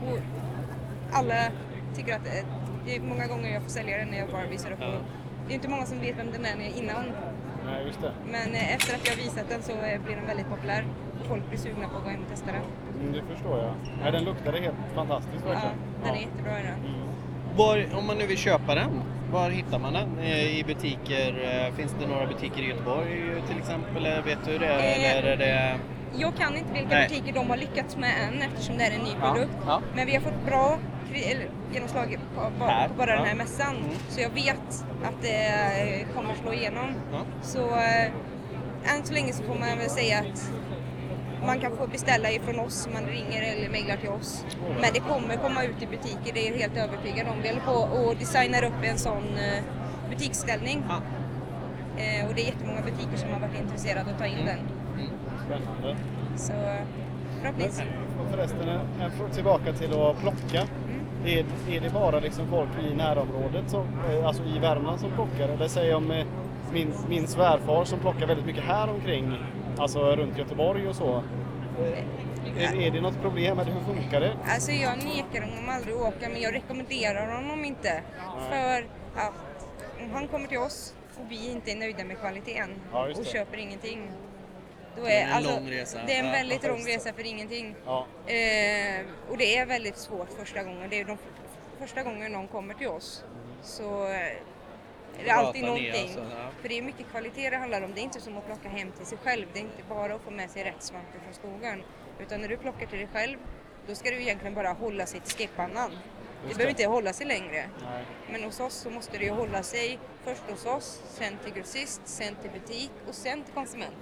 Och 0.07 0.17
alla 1.11 1.35
tycker 1.95 2.15
att 2.15 2.23
det, 2.23 2.43
det 2.85 2.95
är 2.95 2.99
många 2.99 3.27
gånger 3.27 3.53
jag 3.53 3.63
får 3.63 3.69
sälja 3.69 3.97
den 3.97 4.07
när 4.07 4.17
jag 4.19 4.29
bara 4.29 4.45
visar 4.45 4.71
upp. 4.71 4.79
den. 4.79 4.91
Det 5.47 5.53
är 5.53 5.55
inte 5.55 5.69
många 5.69 5.85
som 5.85 5.99
vet 5.99 6.17
vem 6.17 6.31
den 6.31 6.45
är 6.45 6.77
innan. 6.77 7.05
Nej. 7.65 7.85
Men 8.31 8.55
eh, 8.55 8.75
efter 8.75 8.95
att 8.95 9.07
jag 9.07 9.15
har 9.15 9.21
visat 9.23 9.49
den 9.49 9.61
så 9.63 9.71
eh, 9.71 10.01
blir 10.01 10.15
den 10.15 10.25
väldigt 10.25 10.49
populär. 10.49 10.85
Folk 11.27 11.49
blir 11.49 11.59
sugna 11.59 11.89
på 11.89 11.97
att 11.97 12.03
gå 12.03 12.09
hem 12.09 12.21
och 12.23 12.29
testa 12.29 12.51
den. 12.51 12.61
Mm, 13.01 13.13
det 13.13 13.35
förstår 13.35 13.57
jag. 13.57 13.71
Nej, 14.03 14.11
den 14.11 14.23
luktade 14.23 14.59
helt 14.59 14.75
fantastiskt 14.95 15.43
Ja, 15.45 15.51
verkligen. 15.51 15.75
den 16.03 16.15
är 16.15 16.19
jättebra 16.19 16.53
den. 16.53 16.79
Var, 17.55 17.85
om 17.99 18.07
man 18.07 18.17
nu 18.17 18.25
vill 18.27 18.37
köpa 18.37 18.75
den, 18.75 19.01
var 19.31 19.49
hittar 19.49 19.79
man 19.79 19.93
den? 19.93 20.19
Eh, 20.21 20.59
I 20.59 20.63
butiker? 20.63 21.65
eh, 21.67 21.73
Finns 21.75 21.95
det 21.99 22.07
några 22.07 22.25
butiker 22.27 22.61
i 22.61 22.67
Göteborg 22.67 23.33
till 23.47 23.57
exempel? 23.57 24.05
Eller 24.05 24.21
Vet 24.21 24.45
du 24.45 24.57
det? 24.57 24.65
Eh, 24.67 25.17
Eller 25.17 25.31
är 25.31 25.37
det... 25.37 25.75
Jag 26.17 26.35
kan 26.35 26.55
inte 26.57 26.73
vilka 26.73 26.87
Nej. 26.95 27.07
butiker 27.09 27.33
de 27.33 27.49
har 27.49 27.57
lyckats 27.57 27.97
med 27.97 28.11
än 28.27 28.41
eftersom 28.41 28.77
det 28.77 28.83
är 28.83 28.91
en 28.91 29.01
ny 29.01 29.11
Ja, 29.21 29.31
produkt. 29.33 29.51
ja. 29.65 29.81
Men 29.95 30.05
vi 30.07 30.13
har 30.15 30.21
fått 30.21 30.45
bra 30.45 30.77
genomslag 31.73 32.19
på, 32.35 32.41
på, 32.59 32.65
Här, 32.65 32.87
på 32.87 32.93
bara 32.93 33.05
den 33.11 33.19
ja. 33.19 33.25
här 33.25 33.35
mässan. 33.35 33.75
Mm. 33.75 33.89
Så 34.09 34.21
jag 34.21 34.29
vet 34.29 34.85
att 35.03 35.21
det 35.21 35.45
eh, 35.45 36.15
kommer 36.15 36.33
slå 36.35 36.53
igenom. 36.53 36.93
Ja. 37.11 37.19
Så 37.41 37.59
eh, 37.69 38.05
än 38.95 39.03
så 39.03 39.13
länge 39.13 39.33
så 39.33 39.43
får 39.43 39.55
man 39.55 39.77
väl 39.77 39.89
säga 39.89 40.19
att 40.19 40.51
man 41.45 41.59
kan 41.59 41.77
få 41.77 41.87
beställa 41.87 42.31
ifrån 42.31 42.59
oss, 42.59 42.87
man 42.93 43.05
ringer 43.05 43.41
eller 43.41 43.69
mejlar 43.69 43.97
till 43.97 44.09
oss. 44.09 44.45
Men 44.81 44.93
det 44.93 44.99
kommer 44.99 45.35
komma 45.35 45.63
ut 45.63 45.81
i 45.81 45.87
butiker, 45.87 46.33
det 46.33 46.47
är 46.47 46.51
jag 46.51 46.57
helt 46.57 46.77
övertygad 46.77 47.27
om. 47.27 47.41
Vi 47.41 47.49
håller 47.49 47.61
på 47.61 47.97
och 47.97 48.15
designar 48.15 48.63
upp 48.63 48.83
en 48.83 48.97
sån 48.97 49.23
eh, 49.37 49.63
butiksställning. 50.09 50.83
Ja. 50.89 50.95
Eh, 52.03 52.27
och 52.27 52.35
det 52.35 52.41
är 52.41 52.45
jättemånga 52.45 52.81
butiker 52.81 53.17
som 53.17 53.29
har 53.33 53.39
varit 53.39 53.59
intresserade 53.61 54.01
av 54.01 54.07
att 54.07 54.19
ta 54.19 54.25
in 54.25 54.45
den. 54.45 54.59
Spännande. 55.45 55.97
Så 56.35 56.53
förhoppningsvis. 57.41 57.87
Och 58.21 58.31
förresten, 58.31 58.79
tillbaka 59.33 59.73
till 59.73 59.93
att 59.93 60.19
plocka. 60.19 60.67
Är, 61.25 61.45
är 61.69 61.81
det 61.81 61.93
bara 61.93 62.19
liksom 62.19 62.47
folk 62.47 62.69
i 62.91 62.95
närområdet, 62.95 63.69
som, 63.69 63.85
eh, 64.09 64.27
alltså 64.27 64.43
i 64.43 64.59
Värmland, 64.59 64.99
som 64.99 65.11
plockar? 65.11 65.49
Eller 65.49 65.67
säger 65.67 65.95
om 65.95 66.23
min, 66.73 66.93
min 67.09 67.27
svärfar 67.27 67.85
som 67.85 67.99
plockar 67.99 68.27
väldigt 68.27 68.45
mycket 68.45 68.63
här 68.63 68.89
omkring, 68.89 69.37
alltså 69.79 70.15
runt 70.15 70.37
Göteborg 70.37 70.87
och 70.87 70.95
så. 70.95 71.23
Eh, 72.57 72.73
Är, 72.73 72.81
är 72.81 72.91
det 72.91 73.01
något 73.01 73.21
problem 73.21 73.59
eller 73.59 73.71
hur 73.71 73.81
funkar 73.81 74.19
det? 74.21 74.37
Alltså 74.47 74.71
jag 74.71 74.97
nekar 75.03 75.41
honom 75.41 75.69
aldrig 75.69 75.95
att 75.95 76.01
åka 76.01 76.29
men 76.29 76.41
jag 76.41 76.53
rekommenderar 76.53 77.35
honom 77.35 77.65
inte. 77.65 78.01
För 78.49 78.87
att 79.15 79.33
om 80.01 80.11
han 80.13 80.27
kommer 80.27 80.47
till 80.47 80.57
oss 80.57 80.93
och 81.19 81.31
vi 81.31 81.51
inte 81.51 81.71
är 81.71 81.75
nöjda 81.75 82.03
med 82.03 82.19
kvaliteten 82.19 82.69
Ja, 82.91 83.07
och 83.17 83.25
köper 83.25 83.57
ingenting. 83.57 84.11
Då 84.97 85.03
Det 85.03 85.11
är 85.13 85.21
är, 85.23 85.27
en 85.27 85.33
alltså, 85.33 85.51
lång 85.59 85.69
resa. 85.71 85.99
Det 86.07 86.13
är 86.15 86.19
en 86.19 86.25
Ja, 86.25 86.31
väldigt 86.31 86.63
ja, 86.63 86.69
lång 86.69 86.85
resa 86.87 87.13
för 87.13 87.25
ingenting. 87.25 87.75
Ja, 87.85 88.05
Eh, 88.27 89.05
och 89.29 89.37
det 89.37 89.57
är 89.57 89.65
väldigt 89.65 89.97
svårt 89.97 90.27
första 90.39 90.63
gången. 90.63 90.89
Det 90.89 90.99
är 90.99 91.05
de 91.05 91.17
första 91.79 92.03
gången 92.03 92.31
någon 92.31 92.47
kommer 92.47 92.73
till 92.73 92.87
oss 92.87 93.23
så 93.63 94.07
är 95.15 95.23
det 95.23 95.29
Prata 95.29 95.47
alltid 95.47 95.61
ner, 95.61 95.67
någonting. 95.67 96.01
alltså, 96.01 96.19
ja. 96.19 96.49
För 96.61 96.69
det 96.69 96.77
är 96.77 96.81
mycket 96.81 97.09
kvalitet 97.11 97.49
det 97.49 97.57
handlar 97.57 97.81
om. 97.81 97.91
Det 97.93 98.01
är 98.01 98.03
inte 98.03 98.21
som 98.21 98.37
att 98.37 98.45
plocka 98.45 98.69
hem 98.69 98.91
till 98.91 99.05
sig 99.05 99.17
själv. 99.23 99.45
Det 99.53 99.59
är 99.59 99.63
inte 99.63 99.83
bara 99.89 100.13
att 100.15 100.21
få 100.21 100.31
med 100.31 100.49
sig 100.49 100.63
rätt 100.63 100.83
svamp 100.83 101.05
från 101.23 101.33
skogen. 101.33 101.83
Utan 102.19 102.41
när 102.41 102.47
du 102.47 102.57
plockar 102.57 102.85
till 102.87 102.97
dig 102.99 103.07
själv, 103.13 103.37
då 103.87 103.95
ska 103.95 104.09
du 104.09 104.21
egentligen 104.21 104.53
bara 104.55 104.69
hålla 104.73 105.05
sig 105.05 105.19
till 105.19 105.31
stekpannan. 105.31 105.91
Det 106.47 106.55
behöver 106.55 106.69
inte 106.69 106.85
hålla 106.87 107.13
sig 107.13 107.27
längre. 107.27 107.69
Nej. 107.91 108.05
Men 108.31 108.43
hos 108.43 108.59
oss 108.59 108.73
så 108.73 108.89
måste 108.89 109.17
det 109.17 109.23
ju 109.23 109.31
hålla 109.31 109.63
sig 109.63 109.99
först 110.23 110.41
hos 110.49 110.65
oss, 110.65 111.01
sen 111.09 111.37
till 111.43 111.53
grossist, 111.53 112.01
sen 112.05 112.35
till 112.35 112.51
butik 112.51 112.91
och 113.07 113.15
sen 113.15 113.43
till 113.43 113.53
konsument. 113.53 113.95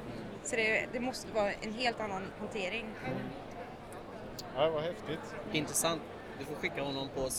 Så 0.43 0.56
det, 0.56 0.86
det 0.93 1.00
måste 1.00 1.34
vara 1.34 1.52
en 1.52 1.74
helt 1.74 2.00
annan 2.00 2.24
hantering. 2.39 2.86
Ja, 4.56 4.70
vad 4.70 4.84
häftigt. 4.84 5.36
Intressant. 5.52 6.02
Du 6.39 6.46
får 6.46 6.56
skicka 6.56 6.84
honom 6.84 7.10
på 7.15 7.30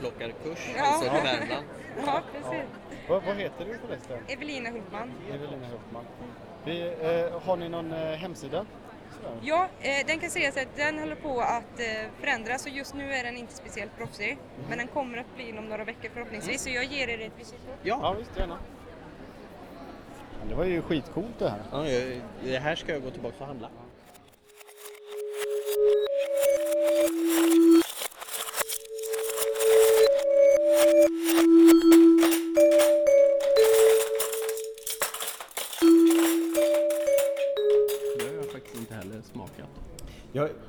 svampplockarkurs 0.00 0.58
Ja. 0.76 0.96
i 0.96 1.04
södra 1.04 1.22
Värmland. 1.22 1.66
Ja, 2.06 2.22
precis. 2.32 2.62
Vad, 3.08 3.22
vad 3.22 3.36
heter 3.36 3.64
du 3.64 3.78
förresten? 3.88 4.18
Evelina 4.28 4.70
Hultman. 4.70 5.12
Evelina 5.28 5.66
Hultman. 5.66 6.04
Vi, 6.64 6.80
eh, 7.32 7.40
har 7.42 7.56
ni 7.56 7.68
någon 7.68 7.92
eh, 7.92 7.98
hemsida? 8.16 8.66
Sådär. 9.16 9.36
Ja, 9.42 9.68
eh, 9.80 10.06
den 10.06 10.18
kan 10.18 10.30
sägas 10.30 10.56
att 10.56 10.76
den 10.76 10.98
håller 10.98 11.14
på 11.14 11.40
att 11.40 11.80
eh, 11.80 11.86
förändras 12.20 12.66
och 12.66 12.72
just 12.72 12.94
nu 12.94 13.12
är 13.12 13.24
den 13.24 13.36
inte 13.36 13.54
speciellt 13.54 13.96
proffsig. 13.96 14.38
Men 14.68 14.78
den 14.78 14.86
kommer 14.88 15.18
att 15.18 15.34
bli 15.36 15.48
inom 15.48 15.64
några 15.64 15.84
veckor 15.84 16.10
förhoppningsvis 16.14 16.62
så 16.62 16.70
jag 16.70 16.84
ger 16.84 17.08
er 17.08 17.18
ett 17.26 17.32
visitkort. 17.38 17.78
Ja, 17.82 17.98
Ja, 18.02 18.12
visst 18.18 18.38
gärna. 18.38 18.58
Men 20.40 20.48
det 20.48 20.54
var 20.54 20.64
ju 20.64 20.82
skitcoolt 20.82 21.38
det 21.38 21.48
här. 21.48 21.60
ja, 21.72 21.82
det 22.44 22.58
här 22.58 22.76
ska 22.76 22.92
jag 22.92 23.02
gå 23.02 23.10
tillbaka 23.10 23.36
och 23.40 23.46
handla. 23.46 23.68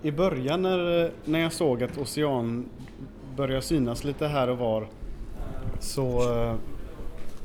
I 0.01 0.11
början 0.11 0.61
när, 0.61 1.11
när 1.25 1.39
jag 1.39 1.53
såg 1.53 1.83
att 1.83 1.97
Ocean 1.97 2.65
började 3.35 3.61
synas 3.61 4.03
lite 4.03 4.27
här 4.27 4.49
och 4.49 4.57
var 4.57 4.87
så 5.79 6.33
eh, 6.33 6.55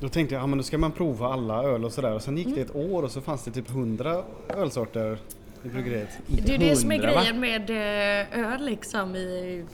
då 0.00 0.08
tänkte 0.08 0.34
jag, 0.34 0.42
ja 0.42 0.46
men 0.46 0.58
då 0.58 0.64
ska 0.64 0.78
man 0.78 0.92
prova 0.92 1.26
alla 1.26 1.62
öl 1.62 1.84
och 1.84 1.92
sådär. 1.92 2.14
Och 2.14 2.22
sen 2.22 2.36
gick 2.36 2.54
det 2.54 2.60
ett 2.60 2.76
år 2.76 3.02
och 3.02 3.10
så 3.10 3.20
fanns 3.20 3.44
det 3.44 3.50
typ 3.50 3.70
100 3.70 4.22
ölsorter 4.48 5.18
i 5.64 5.68
bryggeriet. 5.68 6.08
Det 6.26 6.54
är 6.54 6.58
det 6.58 6.76
som 6.76 6.92
är 6.92 6.98
grejen 6.98 7.40
med 7.40 7.70
eh, 7.70 8.52
öl 8.52 8.64
liksom 8.64 9.16
i 9.16 9.64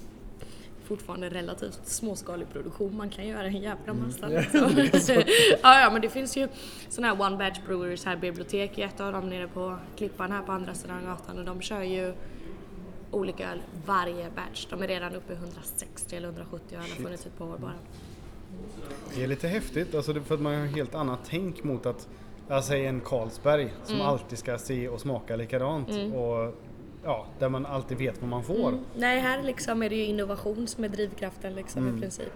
fortfarande 0.85 1.29
relativt 1.29 1.81
småskalig 1.85 2.53
produktion. 2.53 2.97
Man 2.97 3.11
kan 3.11 3.27
göra 3.27 3.47
en 3.47 3.63
jävla 3.63 3.95
massa. 3.95 4.27
Mm. 4.59 4.77
Liksom. 4.77 5.15
ja, 5.63 5.81
ja, 5.81 5.91
men 5.93 6.03
det 6.03 6.09
finns 6.09 6.37
ju 6.37 6.49
sådana 6.89 7.15
här 7.15 7.27
One 7.27 7.37
Batch 7.37 7.61
Brewers 7.67 8.05
här, 8.05 8.17
bibliotek 8.17 8.79
är 8.79 8.87
ett 8.87 9.01
av 9.01 9.13
dem 9.13 9.29
nere 9.29 9.49
på 9.49 9.77
Klippan 9.97 10.33
här 10.33 10.43
på 10.43 10.53
andra 10.53 10.75
sidan 10.75 11.05
gatan 11.05 11.39
och 11.39 11.45
de 11.45 11.61
kör 11.61 11.83
ju 11.83 12.15
olika 13.11 13.51
öl 13.51 13.61
varje 13.87 14.31
batch. 14.37 14.67
De 14.71 14.83
är 14.83 14.89
redan 14.89 15.15
uppe 15.15 15.33
i 15.33 15.37
160 15.37 16.17
eller 16.17 16.29
170 16.29 16.65
och 16.77 16.83
har 16.83 16.89
funnits 16.89 17.27
ett 17.27 17.39
par 17.39 17.45
år 17.45 17.59
bara. 17.59 17.73
Det 19.15 19.23
är 19.23 19.27
lite 19.27 19.49
häftigt 19.49 19.95
alltså 19.95 20.15
för 20.21 20.35
att 20.35 20.41
man 20.41 20.55
har 20.55 20.67
helt 20.67 20.95
annat 20.95 21.19
tänk 21.27 21.65
mot 21.65 21.87
att 21.87 22.09
säger 22.65 22.89
en 22.89 23.01
Carlsberg 23.01 23.73
som 23.85 23.95
Mm. 23.95 24.07
alltid 24.07 24.39
ska 24.39 24.59
se 24.59 24.89
och 24.89 25.01
smaka 25.01 25.37
likadant. 25.37 25.89
Och, 26.15 26.55
ja, 27.05 27.27
där 27.39 27.49
man 27.49 27.67
alltid 27.67 27.99
vet 27.99 28.21
vad 28.21 28.31
man 28.31 28.45
får. 28.45 28.69
Mm. 28.69 28.81
Nej, 28.97 29.21
här 29.21 29.43
liksom 29.43 29.83
är 29.83 29.89
det 29.89 29.97
ju 29.97 30.05
innovation 30.05 30.67
som 30.67 30.85
är 30.85 30.89
drivkraften 30.89 31.55
liksom 31.55 31.83
Mm. 31.83 31.97
i 31.97 32.01
princip. 32.01 32.33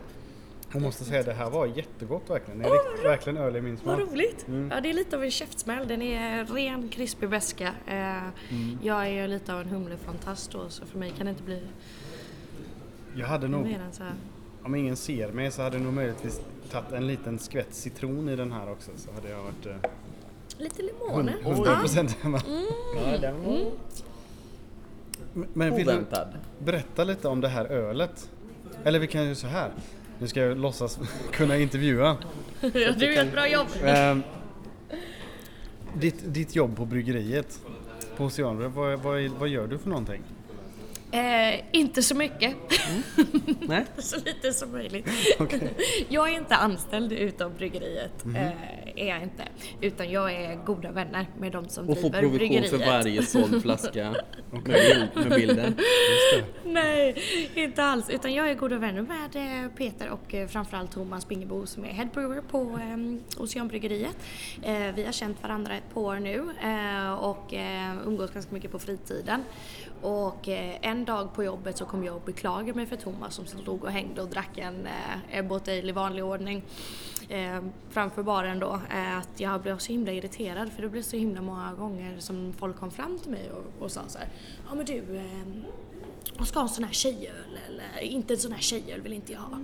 Jag 0.73 0.83
måste 0.83 1.05
säga 1.05 1.23
det 1.23 1.33
här 1.33 1.51
var 1.51 1.67
jättegott 1.67 2.31
verkligen. 2.31 2.59
Det 2.59 2.69
är 2.69 2.71
rikt, 2.95 3.05
verkligen 3.05 3.37
öl 3.37 3.57
i 3.57 3.61
min 3.61 3.79
Vad 3.85 3.99
smak. 3.99 4.11
roligt! 4.13 4.49
Mm. 4.49 4.71
Ja, 4.75 4.81
det 4.81 4.91
är 4.91 4.95
lite 4.95 5.17
av 5.17 5.25
en 5.25 5.31
käftsmäll. 5.31 5.89
Den 5.89 6.03
är 6.03 6.45
ren, 6.45 6.89
krispig 6.89 7.29
beska. 7.29 7.67
Eh, 7.87 8.23
Mm. 8.51 8.79
Jag 8.83 9.07
är 9.07 9.11
ju 9.11 9.27
lite 9.27 9.55
av 9.55 9.61
en 9.61 9.69
humlefantast 9.69 10.53
då, 10.53 10.69
så 10.69 10.87
för 10.87 10.99
mig 10.99 11.11
kan 11.17 11.27
det 11.27 11.31
inte 11.31 11.43
bli 11.43 11.63
Jag 13.15 13.27
hade 13.27 13.49
nog, 13.49 13.79
om 14.63 14.75
ingen 14.75 14.97
ser 14.97 15.33
mig 15.33 15.51
så 15.51 15.63
hade 15.63 15.77
jag 15.77 15.85
nog 15.85 15.93
möjligtvis 15.93 16.41
tagit 16.71 16.93
en 16.93 17.07
liten 17.07 17.39
skvätt 17.39 17.75
citron 17.75 18.29
i 18.29 18.37
den 18.37 18.53
här 18.53 18.71
också. 18.71 18.91
Så 18.97 19.13
hade 19.13 19.29
jag 19.31 19.43
varit 19.43 19.67
eh, 19.67 19.77
Lite 20.59 20.83
limoner. 20.83 21.35
100 21.43 21.77
procent 21.77 22.17
hemma. 22.21 22.41
Ja, 23.13 23.19
den 23.19 23.45
var 23.45 23.71
Men 25.53 25.77
vill 25.77 25.87
du 25.87 26.05
berätta 26.59 27.05
lite 27.05 27.29
om 27.29 27.41
det 27.41 27.49
här 27.49 27.65
ölet? 27.65 28.31
Eller 28.85 28.99
vi 28.99 29.07
kan 29.07 29.29
ju 29.29 29.35
så 29.35 29.47
här. 29.47 29.71
Nu 30.18 30.29
ska 30.29 30.40
jag 30.40 30.59
låtsas 30.59 30.98
kunna 31.33 31.57
intervjua. 31.57 32.16
Ja, 32.61 32.92
du 32.98 33.14
gör 33.14 33.25
ett 33.25 33.33
bra 33.33 33.48
jobb. 33.48 33.66
Ehm, 33.85 34.22
ditt, 35.94 36.35
ditt 36.35 36.55
jobb 36.55 36.77
på 36.77 36.85
bryggeriet 36.85 37.61
på 38.16 38.25
Oceanbrew, 38.25 38.81
vad, 38.81 38.98
vad, 38.98 39.22
vad 39.38 39.48
gör 39.48 39.66
du 39.66 39.79
för 39.79 39.88
någonting? 39.88 40.22
Eh, 41.12 41.61
inte 41.72 42.03
så 42.03 42.14
mycket. 42.14 42.57
Nej. 43.61 43.85
så 43.98 44.16
lite 44.25 44.53
som 44.53 44.72
möjligt. 44.72 45.09
Jag 46.09 46.29
är 46.29 46.38
inte 46.38 46.57
anställd 46.57 47.12
utav 47.12 47.55
bryggeriet. 47.57 48.25
Mhm. 48.25 48.37
Eh, 48.37 48.51
är 48.96 49.09
jag 49.09 49.22
inte. 49.22 49.42
Utan 49.81 50.11
jag 50.11 50.33
är 50.33 50.57
goda 50.64 50.92
vänner 50.92 51.26
med 51.38 51.52
de 51.52 51.68
som 51.68 51.88
Och 51.88 51.96
få 51.96 52.09
driver 52.09 52.20
provision 52.20 52.38
bryggeriet. 52.38 52.70
för 52.70 52.78
varje 52.78 53.22
såld 53.22 53.62
flaska 53.62 54.14
med, 54.50 54.62
bild, 54.62 55.09
med 55.14 55.38
bilden. 55.40 55.74
Nej, 56.64 57.16
inte 57.55 57.85
alls. 57.85 58.11
Utan 58.11 58.35
jag 58.35 58.50
är 58.50 58.55
goda 58.55 58.78
vänner 58.78 59.02
med 59.02 59.64
eh, 59.64 59.70
Peter 59.76 60.11
och 60.11 60.35
eh, 60.35 60.48
framförallt 60.48 60.92
Thomas 60.92 61.28
Bingebo 61.28 61.66
som 61.66 61.85
är 61.85 61.88
head 61.88 62.09
brewer 62.14 62.40
på 62.50 62.61
eh, 62.61 63.42
Oceanbryggeriet. 63.42 64.16
Eh, 64.62 64.94
vi 64.94 65.05
har 65.05 65.12
känt 65.12 65.42
varandra 65.42 65.74
ett 65.76 65.94
par 65.94 66.00
år 66.00 66.16
nu 66.16 66.40
och 67.18 67.55
umgås 68.07 68.31
ganska 68.31 68.55
mycket 68.55 68.72
på 68.72 68.78
fritiden. 68.78 69.44
Och 70.03 70.49
eh, 70.49 70.77
en 70.81 71.05
dag 71.05 71.35
på 71.35 71.45
jobbet 71.45 71.77
så 71.77 71.85
kom 71.85 72.05
jag 72.05 72.17
och 72.17 72.23
beklagade 72.23 72.75
mig 72.75 72.87
för 72.87 72.97
Thomas 72.97 73.35
som 73.35 73.47
stod 73.47 73.85
och 73.85 73.91
hängde 73.91 74.23
och 74.23 74.29
drack 74.29 74.59
en 74.59 74.87
eh, 74.87 75.38
Ebbot 75.38 75.69
Ale 75.69 75.88
i 75.88 75.93
vanlig 75.93 76.25
ordning 76.25 76.62
eh, 77.29 77.61
framför 77.91 78.23
baren 78.23 78.59
då. 78.59 78.81
Eh, 78.91 79.19
att 79.19 79.41
jag 79.41 79.62
blev 79.62 79.79
så 79.79 79.93
himla 79.93 80.12
irriterad 80.12 80.73
för 80.73 80.83
det 80.83 80.88
blev 80.88 81.03
så 81.03 81.17
himla 81.17 81.43
många 81.43 81.73
gånger 81.73 82.17
som 82.19 82.53
folk 82.59 82.77
kom 82.77 82.91
fram 82.91 83.19
till 83.19 83.31
mig 83.31 83.51
och, 83.51 83.85
och 83.85 83.91
sa 83.91 84.01
så 84.09 84.19
här. 84.19 84.29
Ja 84.69 84.75
men 84.75 84.87
du, 84.87 85.17
eh, 85.17 85.47
jag 86.38 86.47
ska 86.47 86.59
ha 86.59 86.67
en 86.67 86.75
sån 86.75 86.85
här 86.85 86.93
tjejöl 86.93 87.59
eller 87.69 88.01
inte 88.01 88.35
en 88.35 88.38
sån 88.38 88.53
här 88.53 88.61
tjejöl 88.61 89.01
vill 89.01 89.12
inte 89.12 89.33
jag 89.33 89.41
ha. 89.41 89.59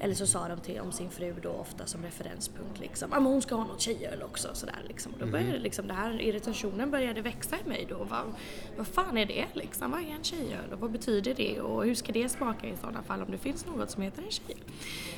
Eller 0.00 0.14
så 0.14 0.26
sa 0.26 0.48
de 0.48 0.60
till 0.60 0.80
om 0.80 0.92
sin 0.92 1.10
fru 1.10 1.34
då 1.42 1.50
ofta 1.50 1.86
som 1.86 2.02
referenspunkt 2.02 2.80
liksom. 2.80 3.10
Ja 3.12 3.20
men 3.20 3.32
hon 3.32 3.42
ska 3.42 3.54
ha 3.54 3.64
något 3.64 3.80
tjejöl 3.80 4.22
också 4.22 4.48
sådär 4.52 4.82
liksom. 4.88 5.12
Och 5.12 5.18
då 5.18 5.26
började 5.26 5.58
liksom 5.58 5.86
det 5.86 5.94
här 5.94 6.22
irritationen 6.22 6.90
började 6.90 7.22
växa 7.22 7.56
i 7.64 7.68
mig 7.68 7.86
då. 7.88 7.96
Vad, 8.04 8.34
vad 8.76 8.86
fan 8.86 9.18
är 9.18 9.26
det 9.26 9.46
liksom? 9.52 9.90
Vad 9.90 10.00
är 10.00 10.10
en 10.10 10.24
tjejöl 10.24 10.72
och 10.72 10.80
vad 10.80 10.90
betyder 10.90 11.34
det 11.34 11.60
och 11.60 11.84
hur 11.84 11.94
ska 11.94 12.12
det 12.12 12.28
smaka 12.28 12.66
i 12.66 12.76
sådana 12.76 13.02
fall 13.02 13.22
om 13.22 13.30
det 13.30 13.38
finns 13.38 13.66
något 13.66 13.90
som 13.90 14.02
heter 14.02 14.22
en 14.22 14.30
tjejöl? 14.30 14.60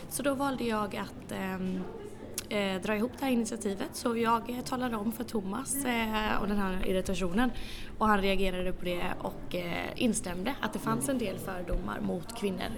Så 0.09 0.23
då 0.23 0.35
valde 0.35 0.65
jag 0.65 0.97
att 0.97 1.33
ehm, 1.33 1.81
eh, 2.51 2.81
dra 2.83 2.97
ihop 2.97 3.13
det 3.19 3.25
här 3.25 3.33
initiativet. 3.33 3.89
Så 3.93 4.17
jag 4.17 4.51
eh, 4.51 4.61
talade 4.61 4.97
om 4.97 5.13
för 5.13 5.25
Thomas 5.25 5.85
eh, 5.85 6.41
och 6.41 6.49
den 6.49 6.59
här 6.59 6.87
irritationen 6.87 7.51
och 7.99 8.07
han 8.07 8.23
reagerade 8.23 8.73
på 8.73 8.85
det 8.85 9.15
och 9.19 9.55
eh, 9.55 9.89
instämde 9.97 10.55
att 10.61 10.73
det 10.73 10.79
fanns 10.79 11.09
en 11.09 11.19
del 11.19 11.39
fördomar 11.39 12.01
mot 12.01 12.39
kvinnor. 12.39 12.71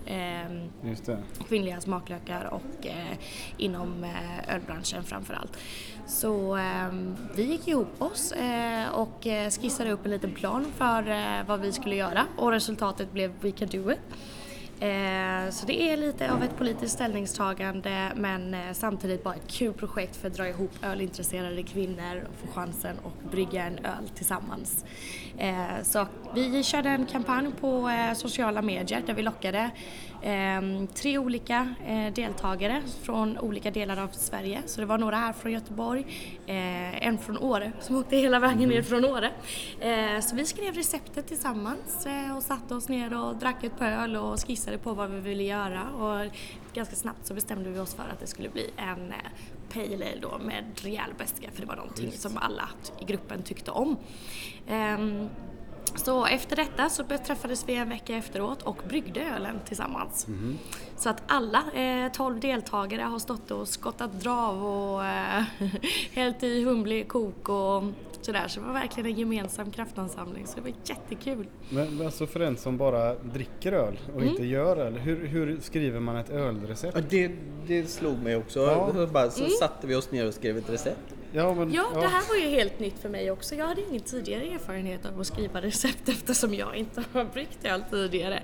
det. 1.06 1.22
kvinnliga 1.48 1.80
smaklökar 1.80 2.44
och 2.44 2.86
eh, 2.86 3.18
inom 3.56 4.04
eh, 4.04 4.54
ölbranschen 4.54 5.04
framförallt. 5.04 5.58
Så 6.06 6.56
eh, 6.56 6.92
vi 7.34 7.42
gick 7.42 7.68
ihop 7.68 8.02
oss 8.02 8.32
eh, 8.32 8.88
och 8.88 9.26
eh, 9.26 9.50
skissade 9.50 9.90
upp 9.90 10.04
en 10.04 10.10
liten 10.10 10.34
plan 10.34 10.66
för 10.76 11.10
eh, 11.10 11.46
vad 11.46 11.60
vi 11.60 11.72
skulle 11.72 11.96
göra 11.96 12.26
och 12.36 12.50
resultatet 12.50 13.12
blev 13.12 13.32
We 13.40 13.50
Can 13.50 13.68
Do 13.68 13.90
It. 13.92 14.00
Eh, 14.82 15.50
så 15.50 15.66
det 15.66 15.82
är 15.82 15.96
lite 15.96 16.32
av 16.32 16.42
ett 16.42 16.56
politiskt 16.58 16.94
ställningstagande 16.94 18.12
men 18.16 18.54
eh, 18.54 18.60
samtidigt 18.72 19.24
bara 19.24 19.34
ett 19.34 19.48
kul 19.48 19.72
projekt 19.72 20.16
för 20.16 20.28
att 20.28 20.34
dra 20.34 20.48
ihop 20.48 20.70
ölintresserade 20.82 21.62
kvinnor 21.62 22.28
och 22.28 22.48
få 22.48 22.54
chansen 22.54 22.96
att 23.04 23.30
brygga 23.30 23.64
en 23.64 23.78
öl 23.78 24.08
tillsammans. 24.14 24.84
Eh, 25.38 25.82
så 25.82 26.06
vi 26.34 26.62
körde 26.62 26.88
en 26.88 27.06
kampanj 27.06 27.52
på 27.60 27.90
sociala 28.16 28.62
medier 28.62 29.02
där 29.06 29.14
vi 29.14 29.22
lockade 29.22 29.70
eh, 30.22 30.86
tre 30.94 31.18
olika 31.18 31.74
deltagare 32.14 32.82
från 33.02 33.38
olika 33.38 33.70
delar 33.70 33.96
av 33.96 34.08
Sverige. 34.08 34.62
Så 34.66 34.80
det 34.80 34.86
var 34.86 34.98
några 34.98 35.16
här 35.16 35.32
från 35.32 35.52
Göteborg, 35.52 36.06
en 37.00 37.18
från 37.18 37.38
Åre 37.38 37.72
som 37.80 37.96
åkte 37.96 38.16
hela 38.16 38.38
vägen 38.38 38.68
ner 38.68 38.82
från 38.82 39.04
Åre. 39.04 39.30
Så 40.22 40.36
vi 40.36 40.46
skrev 40.46 40.74
receptet 40.74 41.26
tillsammans 41.26 42.06
och 42.36 42.42
satte 42.42 42.74
oss 42.74 42.88
ner 42.88 43.18
och 43.18 43.36
drack 43.36 43.64
ett 43.64 43.78
par 43.78 43.90
öl 43.90 44.16
och 44.16 44.46
skissade 44.46 44.71
på 44.78 44.94
vad 44.94 45.10
vi 45.10 45.20
ville 45.20 45.42
göra. 45.42 45.90
Och 45.90 46.30
ganska 46.72 46.96
snabbt 46.96 47.26
så 47.26 47.34
bestämde 47.34 47.70
vi 47.70 47.78
oss 47.78 47.94
för 47.94 48.02
att 48.12 48.20
det 48.20 48.26
skulle 48.26 48.48
bli 48.48 48.70
en 48.76 49.12
eh, 49.12 49.16
pale 49.72 49.94
ale 49.94 50.18
då 50.20 50.38
med 50.38 50.64
rejäl 50.76 51.10
beska 51.18 51.50
för 51.50 51.60
det 51.60 51.66
var 51.66 51.76
någonting 51.76 52.12
som 52.12 52.38
alla 52.38 52.68
i 53.00 53.04
gruppen 53.04 53.42
tyckte 53.42 53.70
om. 53.70 53.96
Ehm, 54.68 55.28
så 55.94 56.26
efter 56.26 56.56
detta 56.56 56.88
så 56.88 57.04
träffades 57.04 57.68
vi 57.68 57.74
en 57.74 57.88
vecka 57.88 58.16
efteråt 58.16 58.62
och 58.62 58.82
bryggde 58.88 59.20
ölen 59.20 59.60
tillsammans. 59.66 60.26
Så 60.96 61.08
att 61.08 61.22
alla 61.26 61.62
eh, 61.74 62.12
12 62.12 62.40
deltagare 62.40 63.02
har 63.02 63.18
stått 63.18 63.50
och 63.50 63.68
skottat 63.68 64.20
drav 64.20 64.66
och 64.66 65.04
eh, 65.04 65.42
hällt 66.12 66.42
i 66.42 66.64
humle 66.64 67.04
kok 67.04 67.48
och 67.48 67.84
sådär. 68.24 68.48
Så 68.48 68.60
det 68.60 68.66
var 68.66 68.72
verkligen 68.72 69.10
en 69.10 69.18
gemensam 69.18 69.70
kraftansamling 69.70 70.46
så 70.46 70.56
det 70.56 70.60
var 70.60 70.72
jättekul. 70.84 71.46
Men 71.70 72.06
alltså 72.06 72.26
för 72.26 72.40
en 72.40 72.56
som 72.56 72.76
bara 72.76 73.14
dricker 73.14 73.72
öl 73.72 73.98
och 74.14 74.20
Mm. 74.20 74.28
inte 74.28 74.44
gör 74.46 74.76
öl, 74.76 74.94
hur, 74.98 75.26
hur 75.26 75.60
skriver 75.60 76.00
man 76.00 76.16
ett 76.16 76.30
ölrecept? 76.30 76.96
Ja, 76.96 77.02
det, 77.10 77.30
det 77.66 77.90
slog 77.90 78.18
mig 78.18 78.36
också. 78.36 78.60
Ja. 78.60 78.90
Så 78.94 79.06
Bara, 79.06 79.30
så 79.30 79.40
Mm. 79.40 79.50
satte 79.60 79.86
vi 79.86 79.94
oss 79.94 80.10
ner 80.12 80.26
och 80.26 80.34
skrev 80.34 80.58
ett 80.58 80.70
recept. 80.70 81.14
Ja, 81.34 81.54
men, 81.54 81.72
Ja, 81.72 81.90
det 81.94 82.06
här 82.06 82.28
var 82.28 82.36
ju 82.36 82.48
helt 82.56 82.80
nytt 82.80 82.98
för 82.98 83.08
mig 83.08 83.30
också. 83.30 83.54
Jag 83.54 83.66
hade 83.66 83.80
ingen 83.88 84.00
tidigare 84.00 84.42
erfarenhet 84.44 85.06
av 85.06 85.20
att 85.20 85.26
skriva 85.26 85.60
recept 85.62 86.08
eftersom 86.08 86.54
jag 86.54 86.76
inte 86.76 87.04
har 87.12 87.24
bryggt 87.24 87.64
öl 87.64 87.84
tidigare. 87.90 88.42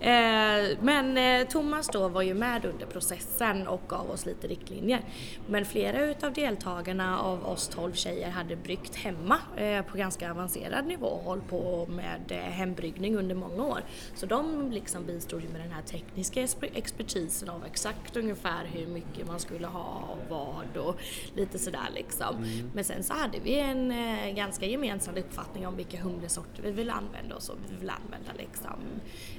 Eh, 0.00 0.78
men 0.80 1.18
eh, 1.18 1.46
Thomas 1.48 1.88
då 1.88 2.08
var 2.08 2.22
ju 2.22 2.34
med 2.34 2.64
under 2.64 2.86
processen 2.86 3.66
och 3.68 3.80
gav 3.88 4.10
oss 4.10 4.26
lite 4.26 4.46
riktlinjer. 4.46 5.00
Men 5.46 5.64
flera 5.64 6.04
utav 6.04 6.32
deltagarna 6.32 7.20
av 7.20 7.46
oss 7.46 7.68
12 7.68 7.92
tjejer 7.92 8.30
hade 8.30 8.56
bryggt 8.56 8.96
hemma 8.96 9.38
eh, 9.56 9.82
på 9.82 9.96
ganska 9.98 10.30
avancerad 10.30 10.86
nivå 10.86 11.06
och 11.06 11.24
hållit 11.24 11.48
på 11.48 11.86
med 11.86 12.22
eh, 12.28 12.38
hembryggning 12.38 13.16
under 13.16 13.34
många 13.34 13.64
år. 13.64 13.80
Så 14.14 14.26
de 14.26 14.70
liksom 14.72 15.06
bistod 15.06 15.42
ju 15.42 15.48
med 15.48 15.60
den 15.60 15.70
här 15.72 15.82
tekniska 15.82 16.40
exper- 16.40 16.70
expertisen 16.74 17.48
av 17.50 17.64
exakt 17.66 18.16
ungefär 18.16 18.64
hur 18.72 18.86
mycket 18.86 19.26
man 19.26 19.40
skulle 19.40 19.66
ha 19.66 20.02
och 20.08 20.30
vad 20.30 20.76
och 20.86 20.96
lite 21.34 21.58
sådär 21.58 21.88
liksom. 21.94 22.25
Men 22.74 22.84
sen 22.84 23.02
så 23.02 23.14
hade 23.14 23.38
vi 23.38 23.58
en 23.58 23.90
eh, 23.90 24.34
ganska 24.34 24.66
gemensam 24.66 25.16
uppfattning 25.16 25.66
om 25.66 25.76
vilka 25.76 26.02
humlesorter 26.02 26.62
vi 26.62 26.70
vill 26.70 26.90
använda 26.90 27.36
och 27.36 27.42
så. 27.42 27.52
Vi 27.68 27.76
vill 27.76 27.90
använda 27.90 28.32
liksom 28.38 28.80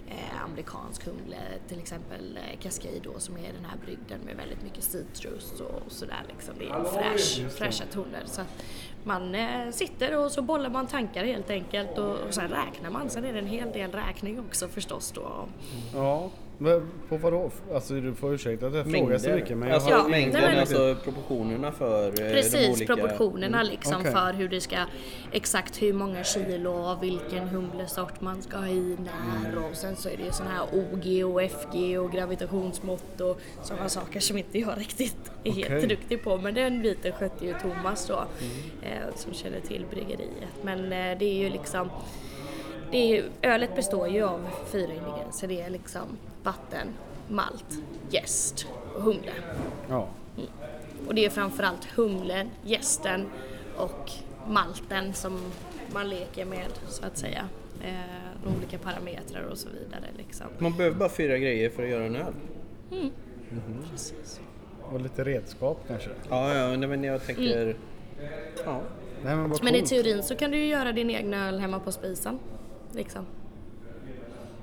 eh, 0.08 0.44
amerikansk 0.44 1.06
humle, 1.06 1.38
till 1.68 1.80
exempel 1.80 2.38
eh, 2.38 2.60
Cascade 2.60 3.00
då 3.04 3.20
som 3.20 3.38
är 3.38 3.54
den 3.54 3.66
här 3.66 3.78
brygden 3.86 4.20
med 4.26 4.36
väldigt 4.36 4.64
mycket 4.64 4.84
citrus 4.84 5.62
och 5.62 5.92
sådär 5.92 6.24
liksom. 6.28 6.54
Det 6.60 6.66
är 6.66 6.74
en 6.74 6.86
fräsch, 6.86 7.52
fräscha 7.52 7.86
toner. 7.92 8.24
Så 8.26 8.42
att 8.42 8.64
man 9.04 9.36
eh, 9.36 9.72
sitter 9.72 10.18
och 10.18 10.32
så 10.32 10.42
bollar 10.42 10.70
man 10.70 10.88
tankar 10.88 11.26
helt 11.26 11.50
enkelt 11.50 11.98
och, 11.98 12.16
och 12.16 12.34
sen 12.34 12.50
räknar 12.50 12.90
man. 12.90 13.10
Sen 13.10 13.26
är 13.26 13.34
det 13.34 13.40
en 13.40 13.48
hel 13.48 13.72
del 13.72 13.92
räkning 13.92 14.40
också 14.40 14.68
förstås 14.68 15.12
då. 15.12 15.48
Ja, 15.94 16.30
men 16.58 16.90
på 17.10 17.18
vadå? 17.18 17.52
Alltså 17.74 17.94
du 17.94 18.16
får 18.16 18.34
ursäkta 18.34 18.68
att 18.68 18.76
jag 18.76 18.92
frågar 18.92 19.18
så 19.18 19.30
mycket 19.30 19.58
men 19.58 19.70
jag 19.70 19.76
alltså, 19.76 19.90
har... 19.92 19.98
Ja, 19.98 20.08
mängden, 20.08 20.42
nej, 20.42 20.50
men- 20.50 20.60
alltså 20.60 20.96
proportionerna 21.04 21.72
för 21.72 22.08
eh, 22.08 22.12
de 22.14 22.22
Precis, 22.22 22.70
olika... 22.70 22.96
proportionerna 22.96 23.64
liksom 23.64 23.96
okej. 24.00 24.12
för 24.12 24.34
hur 24.34 24.50
det 24.50 24.62
ska, 24.62 24.78
exakt 25.32 25.82
hur 25.82 25.94
många 25.94 26.24
kilo 26.24 26.72
av 26.72 27.00
vilken 27.00 27.48
humlesort 27.48 28.22
man 28.22 28.42
ska 28.42 28.58
ha 28.58 28.68
i 28.68 28.98
när 29.00 29.58
och 29.70 29.76
sen 29.76 29.96
så 29.96 30.10
är 30.10 30.18
det 30.18 30.24
ju 30.24 30.32
sådana 30.32 30.56
här 30.56 30.66
OG 30.74 31.36
och 31.36 31.42
FG 31.52 32.00
och 32.00 32.12
gravitationsmått 32.12 33.22
och 33.22 33.40
sådana 33.64 33.90
saker 33.90 34.20
som 34.20 34.38
inte 34.38 34.60
jag 34.60 34.80
riktigt 34.80 35.32
är 35.44 35.52
helt 35.52 35.68
Okej. 35.70 35.88
duktig 35.88 36.24
på 36.24 36.38
men 36.38 36.54
den 36.54 36.82
biten 36.82 37.12
skötte 37.12 37.46
ju 37.46 37.54
Thomas 37.62 38.08
då 38.08 38.24
eh, 38.82 39.16
som 39.16 39.34
känner 39.34 39.60
till 39.60 39.86
bryggeriet 39.92 40.64
men 40.64 40.80
eh, 40.84 41.18
det 41.20 41.26
är 41.26 41.44
ju 41.44 41.50
liksom 41.50 41.90
det 42.92 42.98
är, 42.98 43.08
ju- 43.16 43.30
ölet 43.42 43.76
består 43.76 44.08
ju 44.08 44.24
av 44.24 44.48
fyra 44.72 44.94
ingredienser. 44.94 45.48
Det 45.48 45.62
är 45.62 45.70
liksom 45.70 46.02
vatten, 46.44 46.88
malt, 47.28 47.66
jäst 48.10 48.68
och 48.96 49.02
humle. 49.04 49.32
Ja. 49.90 50.08
Och 51.08 51.16
det 51.16 51.26
är 51.26 51.30
framförallt 51.30 51.86
humlen, 51.86 52.50
jästen 52.64 53.26
och 53.78 54.12
malten 54.48 55.14
som 55.14 55.40
man 55.94 56.10
leker 56.10 56.46
med 56.46 56.68
så 56.88 57.06
att 57.06 57.18
säga. 57.18 57.50
Eh, 57.84 58.58
olika 58.58 58.78
parametrar 58.78 59.44
och 59.52 59.58
så 59.58 59.70
vidare 59.70 60.06
liksom. 60.18 60.48
Man 60.58 60.78
behöver 60.78 60.98
bara 60.98 61.10
fyra 61.10 61.38
grejer 61.38 61.70
för 61.70 61.84
att 61.84 61.90
göra 61.90 62.06
en 62.06 62.16
öl. 62.16 62.34
Precis. 63.92 64.40
Och 64.92 65.02
lite 65.02 65.24
redskap 65.24 65.80
kanske. 65.88 66.10
Ja, 66.30 66.54
ja, 66.54 66.78
men 66.88 67.04
jag 67.04 67.26
tänker... 67.26 67.62
Mm. 67.64 67.76
Ja. 68.66 68.82
Nej 69.24 69.36
men 69.36 69.54
Men 69.64 69.76
i 69.76 69.82
teorin 69.82 70.24
så 70.24 70.36
kan 70.36 70.52
du 70.52 70.58
ju 70.58 70.66
göra 70.66 70.92
din 70.92 71.10
egna 71.10 71.48
öl 71.48 71.60
hemma 71.60 71.80
på 71.80 71.92
spisen. 71.92 72.40
Liksom. 72.92 73.26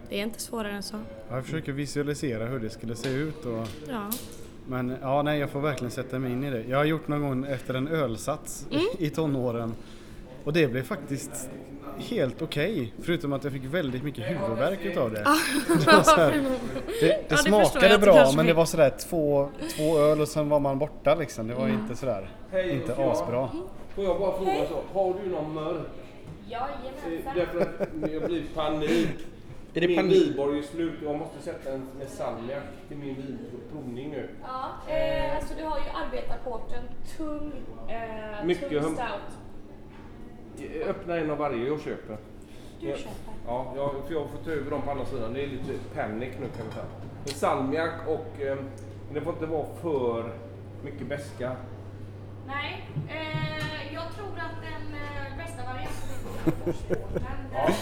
Det 0.08 0.18
är 0.18 0.22
inte 0.22 0.40
svårare 0.40 0.72
än 0.72 0.82
så. 0.82 0.96
Jag 1.30 1.44
försöker 1.44 1.72
visualisera 1.72 2.44
hur 2.46 2.60
det 2.60 2.70
skulle 2.70 2.96
se 2.96 3.08
ut 3.08 3.44
och... 3.44 3.66
Ja. 3.88 4.10
Men 4.66 4.96
ja, 5.02 5.22
nej 5.22 5.40
jag 5.40 5.50
får 5.50 5.60
verkligen 5.60 5.90
sätta 5.90 6.18
mig 6.18 6.32
in 6.32 6.44
i 6.44 6.50
det. 6.50 6.64
Jag 6.68 6.78
har 6.78 6.84
gjort 6.84 7.08
någon 7.08 7.20
gång 7.22 7.44
efter 7.46 7.74
en 7.74 7.88
ölsats 7.88 8.66
Mm. 8.70 8.84
i 8.98 9.10
tonåren. 9.10 9.74
Och 10.44 10.52
det 10.52 10.66
blev 10.66 10.82
faktiskt 10.82 11.50
helt 11.98 12.42
okej. 12.42 12.92
Förutom 13.02 13.32
att 13.32 13.44
jag 13.44 13.52
fick 13.52 13.64
väldigt 13.64 14.02
mycket 14.04 14.24
huvudvärk 14.30 14.78
utav 14.84 15.10
det. 15.12 15.18
det, 15.68 15.86
var 15.92 16.02
så 16.02 16.16
här, 16.16 16.30
det, 17.00 17.06
det 17.06 17.24
jag 17.28 17.38
smakade 17.38 17.98
bra 17.98 18.32
men 18.36 18.46
det 18.46 18.52
var 18.52 18.64
sådär 18.64 18.92
två, 19.08 19.48
två 19.76 19.98
öl 19.98 20.20
och 20.20 20.28
sen 20.28 20.48
var 20.48 20.60
man 20.60 20.78
borta 20.78 21.14
liksom. 21.14 21.48
Det 21.48 21.54
var 21.54 21.68
inte 21.68 21.96
sådär, 21.96 22.28
inte 22.72 22.94
asbra. 22.96 23.48
Får 23.94 24.04
jag 24.04 24.18
bara 24.18 24.36
fråga 24.36 24.66
så, 24.68 24.98
har 24.98 25.14
du 25.24 25.30
någon 25.30 25.54
mörk? 25.54 25.86
Eh, 26.50 27.34
Därför 27.34 27.60
att 27.60 27.78
det 27.94 28.26
blir 28.26 28.42
panik. 28.54 29.08
Är 29.74 29.80
det 29.80 29.86
Min 29.88 29.96
panik? 29.96 30.28
vinborg 30.28 30.58
är 30.58 30.62
slut 30.62 30.92
jag 31.02 31.18
måste 31.18 31.42
sätta 31.42 31.72
en 31.72 31.86
med 31.98 32.08
salmiak 32.08 32.62
till 32.88 32.96
min 32.96 33.14
vinprovning 33.14 34.10
nu. 34.10 34.28
Ja, 34.42 34.92
eh, 34.94 35.36
alltså 35.36 35.54
du 35.58 35.64
har 35.64 35.78
ju 35.78 35.84
arbetarporten, 36.06 36.82
tung, 37.16 37.52
eh, 37.88 38.44
Mycket 38.46 38.68
tung 38.70 38.78
hum- 38.82 38.94
stout. 38.94 39.38
Jag 40.78 40.88
öppnar 40.88 41.16
en 41.18 41.30
av 41.30 41.38
varje 41.38 41.66
jag 41.66 41.80
köper. 41.80 42.16
Du 42.80 42.88
Ja. 42.88 42.96
köper. 42.96 43.10
Ja, 43.46 43.72
jag, 43.76 43.90
för 44.06 44.14
jag 44.14 44.28
får 44.30 44.38
ta 44.44 44.50
över 44.50 44.70
dem 44.70 44.82
på 44.82 44.90
andra 44.90 45.04
sidan. 45.06 45.32
Det 45.34 45.42
är 45.42 45.46
lite 45.46 45.72
panik 45.94 46.32
nu 46.40 46.46
kan 46.56 46.66
vi 46.66 46.72
säga. 46.72 46.84
Salmiak 47.24 47.92
och 48.08 48.42
eh, 48.42 48.56
det 49.14 49.20
får 49.20 49.32
inte 49.32 49.46
vara 49.46 49.66
för 49.82 50.32
mycket 50.84 51.06
beska. 51.06 51.56
Nej, 52.46 52.84
eh, 53.08 53.94
jag 53.94 54.02
tror 54.16 54.26
att 54.26 54.62
den 54.62 54.94
eh, 54.94 55.36
bästa 55.38 55.62
varianten 55.64 56.08
är 56.10 56.66
Göteborgsporten. 56.90 57.74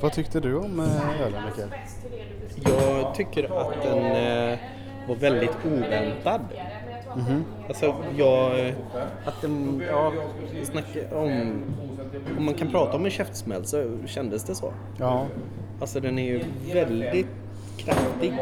Vad 0.00 0.12
tyckte 0.12 0.40
du 0.40 0.56
om 0.56 0.80
eh, 0.80 1.20
ölen 1.20 1.44
Mikael? 1.44 1.68
bäst 1.70 2.02
till 2.02 2.10
det 2.10 2.24
du 2.40 2.46
beskriver. 2.46 3.00
Jag 3.02 3.14
tycker 3.14 3.44
att 3.60 3.82
den 3.82 3.98
eh, 4.52 4.58
var 5.08 5.14
väldigt 5.16 5.56
oväntad. 5.66 6.40
Alltså 7.68 7.94
jag... 8.16 8.74
Att 9.24 9.40
den... 9.42 9.82
Ja, 9.90 10.12
snacka 10.64 11.16
om... 11.16 11.62
Om 12.38 12.44
man 12.44 12.54
kan 12.54 12.70
prata 12.70 12.96
om 12.96 13.04
en 13.04 13.10
käftsmäll 13.10 13.64
så 13.66 13.98
kändes 14.06 14.44
det 14.44 14.54
så. 14.54 14.72
Ja, 14.98 15.26
Alltså 15.80 16.00
den 16.00 16.18
är 16.18 16.24
ju 16.24 16.44
väldigt 16.72 17.26
kraftig. 17.76 18.38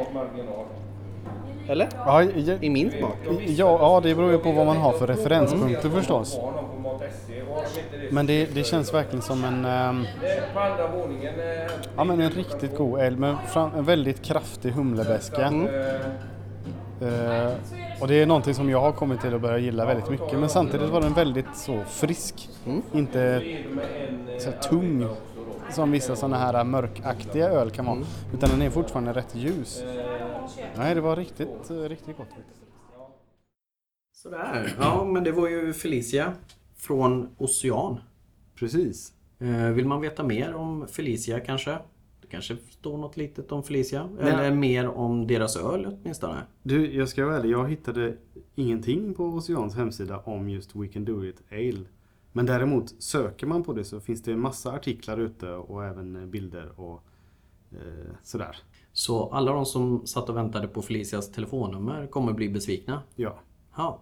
Eller? 1.68 1.88
ja, 2.06 2.22
ja, 2.22 2.54
I 2.60 2.70
min 2.70 2.90
smak. 2.90 3.16
ja, 3.46 3.78
ja 3.80 4.00
det 4.02 4.14
beror 4.14 4.32
ju 4.32 4.38
på 4.38 4.52
vad 4.52 4.66
man 4.66 4.76
har 4.76 4.92
för 4.92 5.06
referenspunkter 5.06 5.90
förstås. 5.90 6.34
Inte 6.34 7.96
det 7.96 8.12
Men 8.12 8.26
det, 8.26 8.54
det 8.54 8.64
känns 8.64 8.94
verkligen 8.94 9.22
som 9.22 9.44
en, 9.44 9.64
eh, 9.64 10.08
ja, 11.96 12.04
men 12.04 12.20
en 12.20 12.30
riktigt 12.30 12.76
god 12.76 13.00
eld 13.00 13.18
med 13.18 13.36
en 13.76 13.84
väldigt 13.84 14.22
kraftig 14.22 14.70
humlebeska. 14.70 15.46
Eh, 17.00 17.52
och 18.00 18.08
det 18.08 18.22
är 18.22 18.26
någonting 18.26 18.54
som 18.54 18.70
jag 18.70 18.80
har 18.80 18.92
kommit 18.92 19.20
till 19.20 19.34
att 19.34 19.40
börja 19.40 19.58
gilla 19.58 19.86
väldigt 19.86 20.10
mycket. 20.10 20.38
Men 20.38 20.48
samtidigt 20.48 20.90
var 20.90 21.00
den 21.00 21.14
väldigt 21.14 21.56
så 21.56 21.82
frisk. 21.88 22.48
Inte 22.92 23.42
så 24.38 24.68
tung 24.68 25.08
som 25.70 25.90
vissa 25.90 26.16
sådana 26.16 26.38
här 26.38 26.64
mörkaktiga 26.64 27.48
öl 27.48 27.70
kan 27.70 27.86
vara. 27.86 27.98
Utan 28.34 28.50
den 28.50 28.62
är 28.62 28.70
fortfarande 28.70 29.12
rätt 29.12 29.34
ljus. 29.34 29.82
Nej, 30.76 30.94
det 30.94 31.00
var 31.00 31.16
riktigt, 31.16 31.70
eh, 31.70 31.76
riktigt 31.76 32.16
gott. 32.16 32.28
Sådär. 34.12 34.74
Ja, 34.78 35.04
men 35.04 35.24
det 35.24 35.32
var 35.32 35.48
ju 35.48 35.72
Felicia 35.72 36.32
från 36.76 37.28
Ocean. 37.38 38.00
Precis. 38.54 39.12
Eh, 39.38 39.68
Vill 39.70 39.86
man 39.86 40.00
veta 40.00 40.22
mer 40.22 40.54
om 40.54 40.86
Felicia 40.88 41.40
kanske? 41.40 41.78
Det 42.20 42.26
kanske 42.28 42.56
står 42.70 42.98
något 42.98 43.16
litet 43.16 43.52
om 43.52 43.62
Felicia? 43.62 44.08
Nej. 44.20 44.32
Eller 44.32 44.50
mer 44.54 44.88
om 44.88 45.26
deras 45.26 45.56
öl 45.56 45.86
åtminstone? 45.86 46.42
Du, 46.62 46.94
jag 46.94 47.08
ska 47.08 47.24
vara 47.26 47.36
ärlig. 47.36 47.50
Jag 47.50 47.68
hittade 47.70 48.16
ingenting 48.54 49.14
på 49.14 49.24
Oceans 49.24 49.74
hemsida 49.76 50.18
om 50.18 50.48
just 50.48 50.76
We 50.76 50.88
Can 50.88 51.04
Do 51.04 51.24
It 51.24 51.42
Ale. 51.50 51.84
Men 52.32 52.46
däremot 52.46 53.02
söker 53.02 53.46
man 53.46 53.62
på 53.62 53.72
det 53.72 53.84
så 53.84 54.00
finns 54.00 54.22
det 54.22 54.32
en 54.32 54.40
massa 54.40 54.72
artiklar 54.72 55.18
ute 55.18 55.50
och 55.50 55.84
även 55.84 56.16
eh, 56.16 56.26
bilder 56.26 56.80
och 56.80 57.02
eh, 57.72 58.14
sådär. 58.22 58.56
Så 58.96 59.30
alla 59.30 59.52
de 59.52 59.66
som 59.66 60.06
satt 60.06 60.28
och 60.28 60.36
väntade 60.36 60.68
på 60.68 60.82
Felicias 60.82 61.32
telefonnummer 61.32 62.06
kommer 62.06 62.32
bli 62.32 62.48
besvikna? 62.48 63.02
Ja, 63.14 63.38
Ja. 63.76 64.00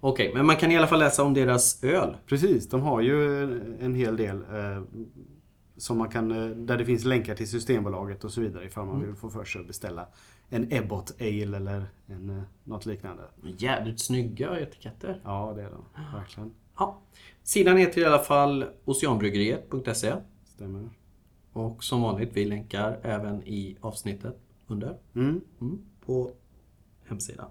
Okej, 0.00 0.32
men 0.34 0.46
man 0.46 0.56
kan 0.56 0.72
i 0.72 0.76
alla 0.76 0.86
fall 0.86 0.98
läsa 0.98 1.22
om 1.24 1.34
deras 1.34 1.84
öl. 1.84 2.16
precis. 2.26 2.68
De 2.68 2.82
har 2.82 3.00
ju 3.00 3.42
en 3.80 3.94
hel 3.94 4.16
del 4.16 4.36
eh, 4.36 4.82
som 5.76 5.98
man 5.98 6.08
kan, 6.08 6.30
eh, 6.30 6.56
där 6.56 6.76
det 6.78 6.84
finns 6.84 7.04
länkar 7.04 7.34
till 7.34 7.50
Systembolaget 7.50 8.24
och 8.24 8.30
så 8.32 8.40
vidare 8.40 8.64
ifall 8.64 8.86
man 8.86 9.02
vill 9.06 9.14
få 9.14 9.30
för 9.30 9.44
sig 9.44 9.60
att 9.60 9.66
beställa 9.66 10.06
en 10.48 10.72
Ebbot 10.72 11.14
Ale 11.20 11.56
eller 11.56 11.86
en, 12.06 12.30
eh, 12.30 12.42
något 12.64 12.86
liknande. 12.86 13.22
Jävligt 13.58 14.00
snygga 14.00 14.60
etiketter. 14.60 15.20
Ja, 15.24 15.52
det 15.56 15.62
är 15.62 15.70
de. 15.70 15.84
Verkligen. 16.18 16.50
Ja. 16.78 16.98
Sidan 17.42 17.76
heter 17.76 18.00
i 18.00 18.04
alla 18.04 18.18
fall 18.18 18.64
oceanbryggeriet.se 18.84 20.14
Stämmer. 20.44 20.88
Och 21.56 21.84
som 21.84 22.02
vanligt, 22.02 22.30
vi 22.32 22.44
länkar 22.44 23.00
även 23.02 23.42
i 23.46 23.76
avsnittet 23.80 24.36
under 24.66 24.98
Mm. 25.14 25.40
mm, 25.60 25.78
på 26.06 26.30
hemsidan. 27.08 27.50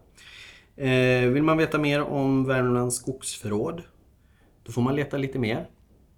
Eh, 0.76 1.30
vill 1.30 1.44
man 1.44 1.58
veta 1.58 1.80
mer 1.80 2.02
om 2.02 2.46
Värmlands 2.46 2.96
skogsförråd 2.96 3.82
då 4.66 4.72
får 4.72 4.82
man 4.82 4.96
leta 4.96 5.18
lite 5.18 5.40
mer. 5.40 5.70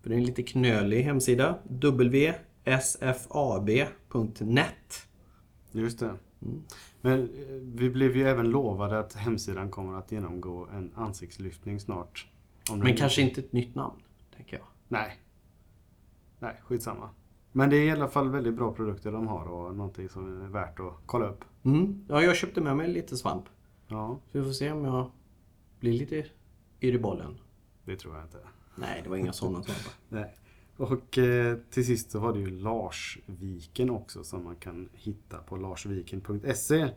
För 0.01 0.09
det 0.09 0.15
är 0.15 0.19
en 0.19 0.25
lite 0.25 0.43
knölig 0.43 1.03
hemsida. 1.03 1.59
wsfab.net 2.65 3.87
Just 5.71 5.99
det. 5.99 6.13
Men 7.01 7.21
eh, 7.21 7.27
vi 7.61 7.89
blev 7.89 8.17
ju 8.17 8.27
även 8.27 8.49
lovade 8.49 8.99
att 8.99 9.13
hemsidan 9.13 9.71
kommer 9.71 9.97
att 9.97 10.11
genomgå 10.11 10.67
en 10.73 10.91
ansiktslyftning 10.95 11.79
snart. 11.79 12.27
Men 12.75 12.95
kanske 12.95 13.21
inte 13.21 13.41
ett 13.41 13.53
nytt 13.53 13.75
namn, 13.75 14.01
tänker 14.35 14.57
jag. 14.57 14.65
Nej. 14.87 15.17
Nej, 16.39 16.61
skitsamma. 16.63 17.09
Men 17.51 17.69
det 17.69 17.75
är 17.77 17.83
i 17.83 17.91
alla 17.91 18.07
fall 18.07 18.29
väldigt 18.29 18.53
bra 18.55 18.73
produkter 18.73 19.11
de 19.11 19.27
har 19.27 19.45
och 19.45 19.75
någonting 19.75 20.09
som 20.09 20.41
är 20.41 20.47
värt 20.47 20.79
att 20.79 20.93
kolla 21.05 21.25
upp. 21.29 21.45
Mm. 21.63 22.05
Ja, 22.07 22.21
jag 22.21 22.35
köpte 22.35 22.61
med 22.61 22.77
mig 22.77 22.87
lite 22.87 23.17
svamp. 23.17 23.45
Ja, 23.87 24.19
Så 24.31 24.39
vi 24.39 24.45
får 24.45 24.51
se 24.51 24.71
om 24.71 24.85
jag 24.85 25.11
blir 25.79 25.93
lite 25.93 26.15
yr 26.81 26.95
i 26.95 26.99
bollen. 26.99 27.37
det 27.85 27.95
tror 27.95 28.15
jag 28.15 28.23
inte. 28.25 28.37
Nej, 28.75 29.01
det 29.03 29.09
var 29.09 29.17
inga 29.17 29.33
sådana 29.33 29.63
svampar. 29.63 29.93
Nej. 30.09 30.35
Och 30.77 31.17
eh, 31.17 31.57
till 31.69 31.85
sist 31.85 32.11
så 32.11 32.19
var 32.19 32.33
det 32.33 32.39
ju 32.39 32.49
Larsviken 32.49 33.89
också 33.89 34.23
som 34.23 34.43
man 34.43 34.55
kan 34.55 34.89
hitta 34.93 35.37
på 35.37 35.55
larsviken.se 35.57 36.89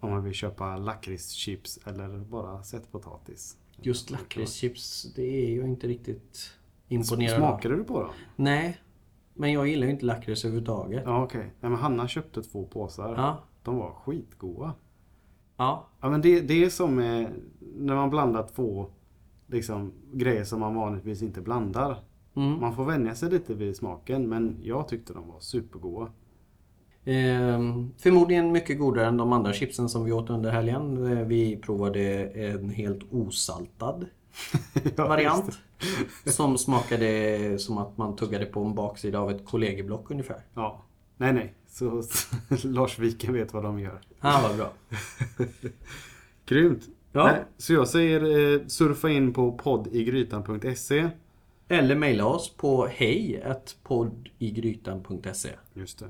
om 0.00 0.10
man 0.10 0.24
vill 0.24 0.34
köpa 0.34 0.76
lakritschips 0.76 1.78
eller 1.86 2.18
bara 2.18 2.62
sättpotatis. 2.62 3.56
Just 3.76 4.10
lakritschips, 4.10 5.12
det 5.14 5.22
är 5.52 5.56
jag 5.56 5.68
inte 5.68 5.88
riktigt 5.88 6.50
imponerad 6.88 7.32
av. 7.34 7.38
Smakade 7.38 7.76
du 7.76 7.84
på 7.84 8.02
dem? 8.02 8.10
Nej, 8.36 8.80
men 9.40 9.52
jag 9.52 9.68
gillar 9.68 9.86
ju 9.86 9.92
inte 9.92 10.04
lakrits 10.06 10.44
överhuvudtaget. 10.44 11.02
Ja 11.06 11.24
okej. 11.24 11.52
Nej, 11.60 11.70
men 11.70 11.78
Hanna 11.78 12.08
köpte 12.08 12.42
två 12.42 12.66
påsar. 12.66 13.14
Ja. 13.16 13.38
De 13.62 13.76
var 13.76 13.92
skitgoda. 13.92 14.74
Ja. 15.56 15.86
Ja 16.00 16.10
men 16.10 16.20
det, 16.20 16.40
det 16.40 16.64
är 16.64 16.70
som 16.70 16.94
med, 16.94 17.30
när 17.76 17.94
man 17.94 18.10
blandar 18.10 18.48
två 18.54 18.86
liksom, 19.46 19.92
grejer 20.12 20.44
som 20.44 20.60
man 20.60 20.74
vanligtvis 20.74 21.22
inte 21.22 21.40
blandar. 21.40 21.98
Mm. 22.36 22.60
Man 22.60 22.74
får 22.76 22.84
vänja 22.84 23.14
sig 23.14 23.30
lite 23.30 23.54
vid 23.54 23.76
smaken 23.76 24.28
men 24.28 24.56
jag 24.62 24.88
tyckte 24.88 25.12
de 25.12 25.28
var 25.28 25.40
supergoda. 25.40 26.10
Ehm, 27.04 27.90
förmodligen 27.98 28.52
mycket 28.52 28.78
godare 28.78 29.06
än 29.06 29.16
de 29.16 29.32
andra 29.32 29.52
chipsen 29.52 29.88
som 29.88 30.04
vi 30.04 30.12
åt 30.12 30.30
under 30.30 30.50
helgen. 30.50 31.06
Eh, 31.18 31.26
Vi 31.26 31.56
provade 31.56 32.24
en 32.24 32.70
helt 32.70 33.12
osaltad 33.12 34.06
Ja, 34.96 35.08
variant. 35.08 35.58
Som 36.26 36.58
smakade 36.66 37.58
som 37.58 37.78
att 37.78 37.98
man 37.98 38.16
tuggade 38.16 38.46
på 38.46 38.64
en 38.64 38.74
baksida 38.74 39.20
av 39.20 39.30
ett 39.30 39.46
kollegieblock 39.46 40.10
ungefär. 40.10 40.42
Ja. 40.54 40.84
Nej 41.16 41.32
nej. 41.32 41.54
Så 41.68 42.02
Lars 42.64 42.98
Viken 42.98 43.32
vet 43.32 43.52
vad 43.52 43.62
de 43.62 43.80
gör. 43.80 44.00
Ah, 44.20 44.42
vad 44.48 44.56
bra. 44.56 44.72
Grymt. 46.46 46.88
Ja. 47.12 47.24
Nej, 47.24 47.44
så 47.56 47.72
jag 47.72 47.88
säger 47.88 48.52
eh, 48.54 48.60
surfa 48.66 49.10
in 49.10 49.32
på 49.32 49.52
poddigrytan.se. 49.52 51.10
Eller 51.68 51.94
mejla 51.94 52.26
oss 52.26 52.56
på 52.56 52.86
hej.podigrytan.se 52.86 55.50
Just 55.74 55.98
det. 55.98 56.08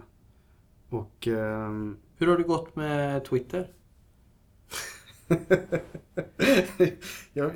Och 0.89 1.29
ehm, 1.29 1.97
Hur 2.17 2.27
har 2.27 2.39
det 2.39 2.45
gått 2.45 2.77
med 2.77 3.25
Twitter? 3.25 3.71
jag, 7.33 7.53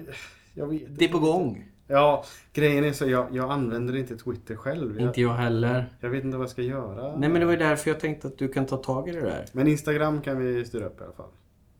jag 0.54 0.66
vet 0.66 0.98
Det 0.98 1.04
är 1.04 1.08
på 1.08 1.18
gång. 1.18 1.64
Ja, 1.86 2.24
grejen 2.52 2.84
är 2.84 2.92
så 2.92 3.08
jag, 3.08 3.36
jag 3.36 3.50
använder 3.50 3.96
inte 3.96 4.16
Twitter 4.16 4.56
själv. 4.56 5.00
Jag, 5.00 5.08
Inte 5.08 5.20
jag 5.20 5.34
heller. 5.34 5.86
jag 6.00 6.10
vet 6.10 6.24
inte 6.24 6.36
vad 6.36 6.44
jag 6.44 6.50
ska 6.50 6.62
göra. 6.62 7.16
Nej 7.16 7.28
men 7.28 7.40
det 7.40 7.44
var 7.46 7.52
ju 7.52 7.58
därför 7.58 7.90
jag 7.90 8.00
tänkte 8.00 8.26
att 8.28 8.38
du 8.38 8.48
kan 8.48 8.66
ta 8.66 8.76
tag 8.76 9.08
i 9.08 9.12
det 9.12 9.20
där. 9.20 9.44
Men 9.52 9.68
Instagram 9.68 10.20
kan 10.20 10.38
vi 10.38 10.64
styra 10.64 10.86
upp 10.86 11.00
i 11.00 11.04
alla 11.04 11.12
fall. 11.12 11.30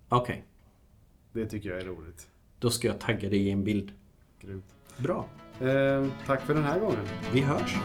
Okej, 0.08 0.44
Det 1.32 1.46
tycker 1.46 1.68
jag 1.70 1.80
är 1.80 1.84
roligt. 1.84 2.28
då 2.58 2.70
ska 2.70 2.88
jag 2.88 2.98
tagga 3.00 3.28
dig 3.30 3.38
i 3.46 3.50
en 3.50 3.64
bild. 3.64 3.92
Grymt. 4.40 4.64
Bra. 4.96 5.24
Eh, 5.60 6.06
tack 6.26 6.40
för 6.42 6.54
den 6.54 6.64
här 6.64 6.80
gången. 6.80 7.04
Vi 7.32 7.40
hörs. 7.40 7.76